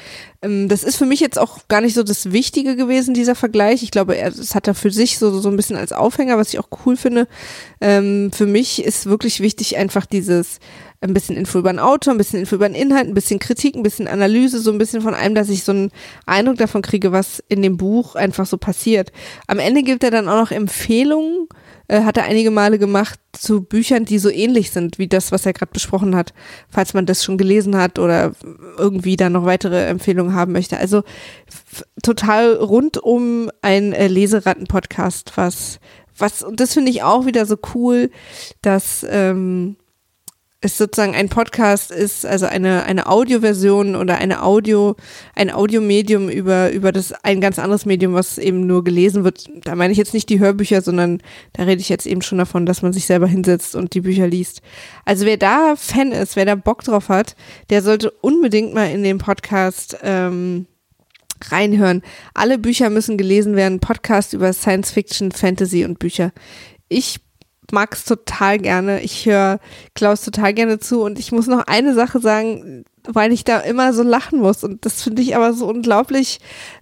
Ähm, 0.44 0.68
das 0.68 0.84
ist 0.84 0.96
für 0.96 1.06
mich 1.06 1.20
jetzt 1.20 1.38
auch 1.38 1.66
gar 1.68 1.80
nicht 1.80 1.94
so 1.94 2.02
das 2.02 2.32
Wichtige 2.32 2.76
gewesen, 2.76 3.14
dieser 3.14 3.34
Vergleich. 3.34 3.82
Ich 3.82 3.90
glaube, 3.90 4.16
er, 4.16 4.30
das 4.30 4.54
hat 4.54 4.68
er 4.68 4.74
für 4.74 4.90
sich 4.90 5.18
so, 5.18 5.40
so 5.40 5.48
ein 5.48 5.56
bisschen 5.56 5.76
als 5.76 5.92
Aufhänger, 5.92 6.36
was 6.36 6.52
ich 6.52 6.58
auch 6.58 6.68
cool 6.84 6.96
finde. 6.96 7.26
Ähm, 7.80 8.30
für 8.32 8.46
mich 8.46 8.84
ist 8.84 9.06
wirklich 9.06 9.40
wichtig 9.40 9.76
einfach 9.76 10.06
dieses 10.06 10.58
ein 11.00 11.12
bisschen 11.12 11.36
Info 11.36 11.58
über 11.58 11.70
den 11.70 11.80
Autor, 11.80 12.14
ein 12.14 12.18
bisschen 12.18 12.40
Info 12.40 12.54
über 12.54 12.68
den 12.68 12.74
Inhalt, 12.74 13.08
ein 13.08 13.14
bisschen 13.14 13.38
Kritik, 13.38 13.74
ein 13.74 13.82
bisschen 13.82 14.08
Analyse, 14.08 14.58
so 14.58 14.72
ein 14.72 14.78
bisschen 14.78 15.02
von 15.02 15.14
allem, 15.14 15.34
dass 15.34 15.50
ich 15.50 15.62
so 15.62 15.72
einen 15.72 15.90
Eindruck 16.24 16.56
davon 16.56 16.80
kriege, 16.80 17.12
was 17.12 17.42
in 17.48 17.60
dem 17.60 17.76
Buch 17.76 18.14
einfach 18.14 18.46
so 18.46 18.56
passiert. 18.56 19.12
Am 19.46 19.58
Ende 19.58 19.82
gibt 19.82 20.02
er 20.02 20.10
dann 20.10 20.28
auch 20.28 20.40
noch 20.40 20.50
Empfehlungen, 20.50 21.48
äh, 21.88 22.02
hat 22.02 22.16
er 22.16 22.24
einige 22.24 22.50
Male 22.50 22.78
gemacht 22.78 23.18
zu 23.32 23.62
Büchern, 23.62 24.04
die 24.04 24.18
so 24.18 24.30
ähnlich 24.30 24.70
sind 24.70 24.98
wie 24.98 25.08
das, 25.08 25.32
was 25.32 25.46
er 25.46 25.52
gerade 25.52 25.72
besprochen 25.72 26.16
hat, 26.16 26.32
falls 26.68 26.94
man 26.94 27.06
das 27.06 27.24
schon 27.24 27.38
gelesen 27.38 27.76
hat 27.76 27.98
oder 27.98 28.32
irgendwie 28.78 29.16
da 29.16 29.30
noch 29.30 29.44
weitere 29.44 29.86
Empfehlungen 29.86 30.34
haben 30.34 30.52
möchte. 30.52 30.78
Also 30.78 31.02
total 32.02 32.54
rund 32.54 32.98
um 32.98 33.50
ein 33.62 33.92
äh, 33.92 34.08
Leseratten-Podcast, 34.08 35.32
was 35.36 35.80
was, 36.16 36.42
und 36.42 36.60
das 36.60 36.74
finde 36.74 36.90
ich 36.90 37.02
auch 37.02 37.26
wieder 37.26 37.44
so 37.44 37.56
cool, 37.74 38.10
dass 38.62 39.04
ähm, 39.08 39.76
es 40.64 40.78
sozusagen 40.78 41.14
ein 41.14 41.28
Podcast 41.28 41.90
ist, 41.90 42.24
also 42.24 42.46
eine, 42.46 42.84
eine 42.84 43.06
Audioversion 43.06 43.96
oder 43.96 44.16
eine 44.16 44.42
Audio, 44.42 44.96
ein 45.34 45.50
Audiomedium 45.50 46.30
über, 46.30 46.70
über 46.72 46.90
das, 46.90 47.12
ein 47.22 47.40
ganz 47.40 47.58
anderes 47.58 47.84
Medium, 47.84 48.14
was 48.14 48.38
eben 48.38 48.66
nur 48.66 48.82
gelesen 48.82 49.24
wird. 49.24 49.48
Da 49.64 49.74
meine 49.74 49.92
ich 49.92 49.98
jetzt 49.98 50.14
nicht 50.14 50.28
die 50.30 50.38
Hörbücher, 50.38 50.80
sondern 50.80 51.20
da 51.52 51.64
rede 51.64 51.80
ich 51.80 51.90
jetzt 51.90 52.06
eben 52.06 52.22
schon 52.22 52.38
davon, 52.38 52.64
dass 52.64 52.80
man 52.80 52.92
sich 52.92 53.04
selber 53.04 53.26
hinsetzt 53.26 53.76
und 53.76 53.94
die 53.94 54.00
Bücher 54.00 54.26
liest. 54.26 54.62
Also 55.04 55.26
wer 55.26 55.36
da 55.36 55.74
Fan 55.76 56.12
ist, 56.12 56.34
wer 56.34 56.46
da 56.46 56.54
Bock 56.54 56.82
drauf 56.82 57.10
hat, 57.10 57.36
der 57.68 57.82
sollte 57.82 58.10
unbedingt 58.10 58.72
mal 58.72 58.90
in 58.90 59.02
den 59.02 59.18
Podcast, 59.18 59.98
ähm, 60.02 60.66
reinhören. 61.50 62.00
Alle 62.32 62.58
Bücher 62.58 62.88
müssen 62.88 63.18
gelesen 63.18 63.54
werden. 63.54 63.80
Podcast 63.80 64.32
über 64.32 64.50
Science 64.54 64.92
Fiction, 64.92 65.30
Fantasy 65.30 65.84
und 65.84 65.98
Bücher. 65.98 66.32
Ich 66.88 67.20
mag 67.72 67.94
es 67.94 68.04
total 68.04 68.58
gerne. 68.58 69.00
Ich 69.00 69.26
höre 69.26 69.60
Klaus 69.94 70.22
total 70.22 70.54
gerne 70.54 70.78
zu 70.78 71.02
und 71.02 71.18
ich 71.18 71.32
muss 71.32 71.46
noch 71.46 71.66
eine 71.66 71.94
Sache 71.94 72.20
sagen, 72.20 72.84
weil 73.06 73.32
ich 73.32 73.44
da 73.44 73.60
immer 73.60 73.92
so 73.92 74.02
lachen 74.02 74.40
muss 74.40 74.64
und 74.64 74.86
das 74.86 75.02
finde 75.02 75.22
ich 75.22 75.36
aber 75.36 75.52
so 75.52 75.66
unglaublich 75.66 76.40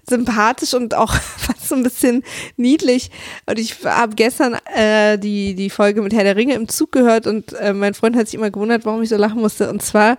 sympathisch 0.08 0.74
und 0.74 0.94
auch 0.94 1.14
fast 1.36 1.68
so 1.68 1.74
ein 1.74 1.82
bisschen 1.82 2.22
niedlich. 2.56 3.10
Und 3.46 3.58
ich 3.58 3.84
habe 3.84 4.14
gestern 4.14 4.56
äh, 4.74 5.18
die 5.18 5.54
die 5.54 5.70
Folge 5.70 6.02
mit 6.02 6.12
Herr 6.12 6.24
der 6.24 6.36
Ringe 6.36 6.54
im 6.54 6.68
Zug 6.68 6.92
gehört 6.92 7.26
und 7.26 7.52
äh, 7.54 7.72
mein 7.72 7.94
Freund 7.94 8.16
hat 8.16 8.26
sich 8.26 8.34
immer 8.34 8.50
gewundert, 8.50 8.84
warum 8.84 9.02
ich 9.02 9.08
so 9.08 9.16
lachen 9.16 9.40
musste. 9.40 9.70
Und 9.70 9.82
zwar 9.82 10.18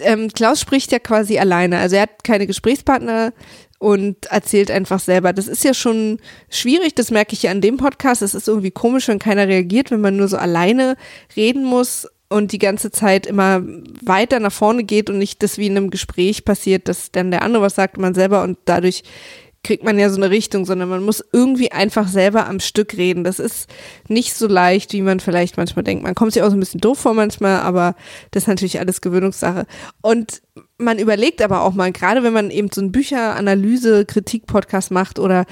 ähm, 0.00 0.28
Klaus 0.32 0.60
spricht 0.60 0.92
ja 0.92 0.98
quasi 0.98 1.38
alleine. 1.38 1.78
Also 1.78 1.96
er 1.96 2.02
hat 2.02 2.24
keine 2.24 2.46
Gesprächspartner 2.46 3.32
und 3.80 4.26
erzählt 4.26 4.70
einfach 4.70 5.00
selber. 5.00 5.32
Das 5.32 5.48
ist 5.48 5.64
ja 5.64 5.72
schon 5.72 6.18
schwierig, 6.50 6.94
das 6.94 7.10
merke 7.10 7.32
ich 7.32 7.44
ja 7.44 7.50
an 7.50 7.62
dem 7.62 7.78
Podcast. 7.78 8.20
Es 8.20 8.34
ist 8.34 8.46
irgendwie 8.46 8.70
komisch, 8.70 9.08
wenn 9.08 9.18
keiner 9.18 9.48
reagiert, 9.48 9.90
wenn 9.90 10.02
man 10.02 10.18
nur 10.18 10.28
so 10.28 10.36
alleine 10.36 10.96
reden 11.34 11.64
muss 11.64 12.06
und 12.28 12.52
die 12.52 12.58
ganze 12.58 12.90
Zeit 12.90 13.26
immer 13.26 13.62
weiter 14.02 14.38
nach 14.38 14.52
vorne 14.52 14.84
geht 14.84 15.08
und 15.08 15.18
nicht 15.18 15.42
das 15.42 15.56
wie 15.56 15.66
in 15.66 15.78
einem 15.78 15.88
Gespräch 15.88 16.44
passiert, 16.44 16.88
dass 16.88 17.10
dann 17.10 17.30
der 17.30 17.40
andere 17.40 17.62
was 17.62 17.74
sagt 17.74 17.96
und 17.96 18.02
man 18.02 18.14
selber 18.14 18.42
und 18.42 18.58
dadurch 18.66 19.02
kriegt 19.62 19.84
man 19.84 19.98
ja 19.98 20.08
so 20.08 20.16
eine 20.16 20.30
Richtung, 20.30 20.64
sondern 20.64 20.88
man 20.88 21.02
muss 21.02 21.22
irgendwie 21.32 21.70
einfach 21.70 22.08
selber 22.08 22.48
am 22.48 22.60
Stück 22.60 22.96
reden. 22.96 23.24
Das 23.24 23.38
ist 23.38 23.68
nicht 24.08 24.34
so 24.34 24.46
leicht, 24.46 24.92
wie 24.92 25.02
man 25.02 25.20
vielleicht 25.20 25.58
manchmal 25.58 25.82
denkt. 25.82 26.02
Man 26.02 26.14
kommt 26.14 26.32
sich 26.32 26.42
auch 26.42 26.48
so 26.48 26.56
ein 26.56 26.60
bisschen 26.60 26.80
doof 26.80 26.98
vor 26.98 27.12
manchmal, 27.12 27.60
aber 27.60 27.94
das 28.30 28.44
ist 28.44 28.48
natürlich 28.48 28.80
alles 28.80 29.02
Gewöhnungssache. 29.02 29.66
Und 30.00 30.40
man 30.78 30.98
überlegt 30.98 31.42
aber 31.42 31.62
auch 31.62 31.74
mal, 31.74 31.92
gerade 31.92 32.22
wenn 32.22 32.32
man 32.32 32.50
eben 32.50 32.70
so 32.72 32.80
einen 32.80 32.92
Bücheranalyse, 32.92 34.06
Kritik-Podcast 34.06 34.90
macht 34.90 35.18
oder 35.18 35.44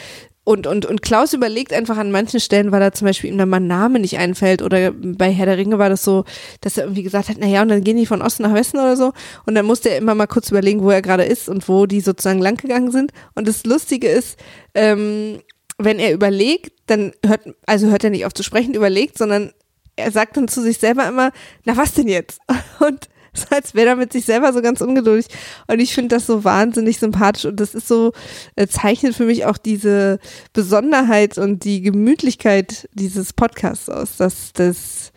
und, 0.49 0.67
und, 0.67 0.87
und 0.87 1.03
Klaus 1.03 1.35
überlegt 1.35 1.75
einfach 1.75 1.99
an 1.99 2.11
manchen 2.11 2.41
Stellen, 2.41 2.73
weil 2.73 2.81
da 2.81 2.91
zum 2.91 3.07
Beispiel 3.07 3.29
ihm 3.29 3.37
dann 3.37 3.51
mal 3.51 3.59
ein 3.59 3.67
Name 3.67 3.99
nicht 3.99 4.17
einfällt 4.17 4.63
oder 4.63 4.93
bei 4.93 5.31
Herr 5.31 5.45
der 5.45 5.59
Ringe 5.59 5.79
war 5.79 5.91
das 5.91 6.03
so, 6.03 6.25
dass 6.63 6.79
er 6.79 6.85
irgendwie 6.85 7.03
gesagt 7.03 7.29
hat, 7.29 7.37
naja, 7.37 7.61
und 7.61 7.69
dann 7.69 7.85
gehen 7.85 7.99
die 7.99 8.07
von 8.07 8.23
Osten 8.23 8.45
nach 8.45 8.55
Westen 8.55 8.79
oder 8.79 8.97
so 8.97 9.13
und 9.45 9.55
dann 9.55 9.67
musste 9.67 9.91
er 9.91 9.99
immer 9.99 10.15
mal 10.15 10.27
kurz 10.27 10.51
überlegen, 10.51 10.83
wo 10.83 10.89
er 10.89 11.03
gerade 11.03 11.25
ist 11.25 11.51
und 11.51 11.69
wo 11.69 11.85
die 11.85 12.01
sozusagen 12.01 12.39
langgegangen 12.39 12.91
sind 12.91 13.13
und 13.35 13.47
das 13.47 13.67
Lustige 13.67 14.09
ist, 14.09 14.39
ähm, 14.75 15.41
wenn 15.77 15.99
er 15.99 16.15
überlegt, 16.15 16.73
dann 16.87 17.13
hört, 17.27 17.43
also 17.67 17.89
hört 17.89 18.05
er 18.05 18.11
nicht 18.11 18.25
auf 18.25 18.33
zu 18.33 18.43
sprechen, 18.43 18.73
überlegt, 18.73 19.19
sondern 19.19 19.53
er 19.97 20.13
sagt 20.13 20.39
dann 20.39 20.49
zu 20.49 20.63
sich 20.63 20.79
selber 20.79 21.07
immer, 21.07 21.31
na 21.65 21.77
was 21.77 21.93
denn 21.93 22.09
jetzt? 22.09 22.41
Und 22.81 23.11
als 23.51 23.75
wäre 23.75 23.89
er 23.89 23.97
mit 23.97 24.13
sich 24.13 24.25
selber 24.25 24.53
so 24.53 24.63
ganz 24.63 24.81
ungeduldig. 24.81 25.27
Und 25.67 25.81
ich 25.81 25.95
finde 25.95 26.17
das 26.17 26.27
so 26.27 26.45
wahnsinnig 26.45 26.99
sympathisch 26.99 27.45
und 27.45 27.59
das 27.61 27.75
ist 27.75 27.89
so, 27.89 28.13
äh, 28.57 28.67
zeichnet 28.67 29.15
für 29.15 29.25
mich 29.25 29.45
auch 29.45 29.59
diese 29.59 30.19
Besonderheit 30.53 31.39
und 31.39 31.65
die 31.65 31.81
Gemütlichkeit 31.83 32.89
dieses 32.93 33.33
Podcasts 33.33 33.89
aus, 33.89 34.17
dass 34.17 34.53
das 34.53 35.13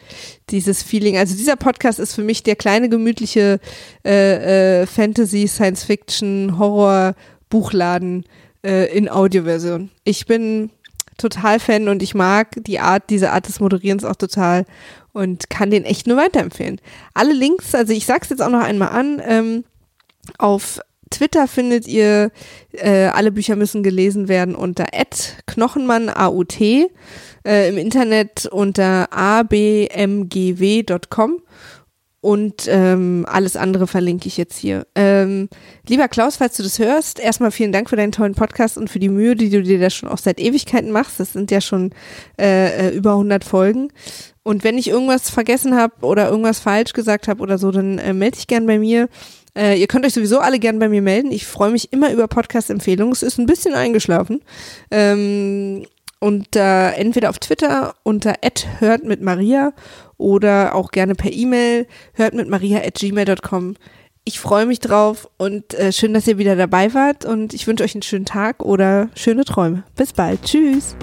dieses 0.49 0.83
Feeling. 0.83 1.17
Also 1.17 1.35
dieser 1.35 1.55
Podcast 1.55 1.99
ist 1.99 2.15
für 2.15 2.23
mich 2.23 2.43
der 2.43 2.55
kleine 2.55 2.89
gemütliche 2.89 3.59
äh, 4.05 4.81
äh, 4.81 4.85
Fantasy, 4.85 5.47
Science 5.47 5.83
Fiction, 5.83 6.57
Horror 6.57 7.15
Buchladen 7.49 8.25
äh, 8.63 8.95
in 8.95 9.09
Audioversion. 9.09 9.89
Ich 10.03 10.25
bin 10.25 10.71
total 11.21 11.59
Fan 11.59 11.87
und 11.87 12.03
ich 12.03 12.13
mag 12.13 12.49
die 12.65 12.79
Art, 12.79 13.03
diese 13.09 13.31
Art 13.31 13.47
des 13.47 13.59
Moderierens 13.59 14.03
auch 14.03 14.15
total 14.15 14.65
und 15.13 15.49
kann 15.49 15.71
den 15.71 15.85
echt 15.85 16.07
nur 16.07 16.17
weiterempfehlen. 16.17 16.81
Alle 17.13 17.33
Links, 17.33 17.73
also 17.75 17.93
ich 17.93 18.05
sag's 18.05 18.29
jetzt 18.29 18.41
auch 18.41 18.49
noch 18.49 18.63
einmal 18.63 18.89
an, 18.89 19.21
ähm, 19.25 19.63
auf 20.37 20.81
Twitter 21.09 21.47
findet 21.47 21.87
ihr, 21.87 22.31
äh, 22.71 23.05
alle 23.07 23.31
Bücher 23.31 23.55
müssen 23.55 23.83
gelesen 23.83 24.27
werden 24.27 24.55
unter 24.55 24.87
Knochenmann, 25.45 26.09
A-U-T, 26.09 26.89
äh, 27.45 27.69
im 27.69 27.77
Internet 27.77 28.47
unter 28.47 29.11
abmgw.com 29.11 29.81
und 32.21 32.67
ähm, 32.67 33.25
alles 33.27 33.55
andere 33.55 33.87
verlinke 33.87 34.27
ich 34.27 34.37
jetzt 34.37 34.57
hier. 34.57 34.85
Ähm, 34.93 35.49
lieber 35.87 36.07
Klaus, 36.07 36.35
falls 36.37 36.55
du 36.55 36.61
das 36.61 36.77
hörst, 36.77 37.19
erstmal 37.19 37.49
vielen 37.49 37.71
Dank 37.71 37.89
für 37.89 37.95
deinen 37.95 38.11
tollen 38.11 38.35
Podcast 38.35 38.77
und 38.77 38.91
für 38.91 38.99
die 38.99 39.09
Mühe, 39.09 39.35
die 39.35 39.49
du 39.49 39.63
dir 39.63 39.79
da 39.79 39.89
schon 39.89 40.07
auch 40.07 40.19
seit 40.19 40.39
Ewigkeiten 40.39 40.91
machst. 40.91 41.19
Das 41.19 41.33
sind 41.33 41.49
ja 41.49 41.61
schon 41.61 41.91
äh, 42.39 42.89
äh 42.89 42.95
über 42.95 43.13
100 43.13 43.43
Folgen. 43.43 43.89
Und 44.43 44.63
wenn 44.63 44.77
ich 44.77 44.87
irgendwas 44.87 45.31
vergessen 45.31 45.75
habe 45.75 46.05
oder 46.05 46.29
irgendwas 46.29 46.59
falsch 46.59 46.93
gesagt 46.93 47.27
habe 47.27 47.41
oder 47.41 47.57
so, 47.57 47.71
dann 47.71 47.97
äh, 47.97 48.13
melde 48.13 48.37
dich 48.37 48.45
gern 48.47 48.67
bei 48.67 48.77
mir. 48.77 49.09
Äh, 49.57 49.79
ihr 49.79 49.87
könnt 49.87 50.05
euch 50.05 50.13
sowieso 50.13 50.39
alle 50.39 50.59
gern 50.59 50.77
bei 50.77 50.89
mir 50.89 51.01
melden. 51.01 51.31
Ich 51.31 51.47
freue 51.47 51.71
mich 51.71 51.91
immer 51.91 52.11
über 52.11 52.27
Podcast-Empfehlungen. 52.27 53.13
Es 53.13 53.23
ist 53.23 53.39
ein 53.39 53.47
bisschen 53.47 53.73
eingeschlafen. 53.73 54.41
Ähm, 54.91 55.85
und 56.21 56.55
äh, 56.55 56.91
entweder 56.91 57.31
auf 57.31 57.39
Twitter 57.39 57.95
unter 58.03 58.35
hört 58.79 59.03
mit 59.03 59.21
Maria 59.21 59.73
oder 60.17 60.75
auch 60.75 60.91
gerne 60.91 61.15
per 61.15 61.33
E-Mail 61.33 61.87
hört 62.13 62.35
mit 62.35 62.47
maria 62.47 62.79
at 62.79 62.93
gmail.com. 62.93 63.75
Ich 64.23 64.39
freue 64.39 64.67
mich 64.67 64.79
drauf 64.79 65.27
und 65.37 65.73
äh, 65.73 65.91
schön, 65.91 66.13
dass 66.13 66.27
ihr 66.27 66.37
wieder 66.37 66.55
dabei 66.55 66.93
wart 66.93 67.25
und 67.25 67.55
ich 67.55 67.65
wünsche 67.65 67.83
euch 67.83 67.95
einen 67.95 68.03
schönen 68.03 68.25
Tag 68.25 68.63
oder 68.63 69.09
schöne 69.15 69.45
Träume. 69.45 69.83
Bis 69.95 70.13
bald. 70.13 70.43
Tschüss. 70.43 70.95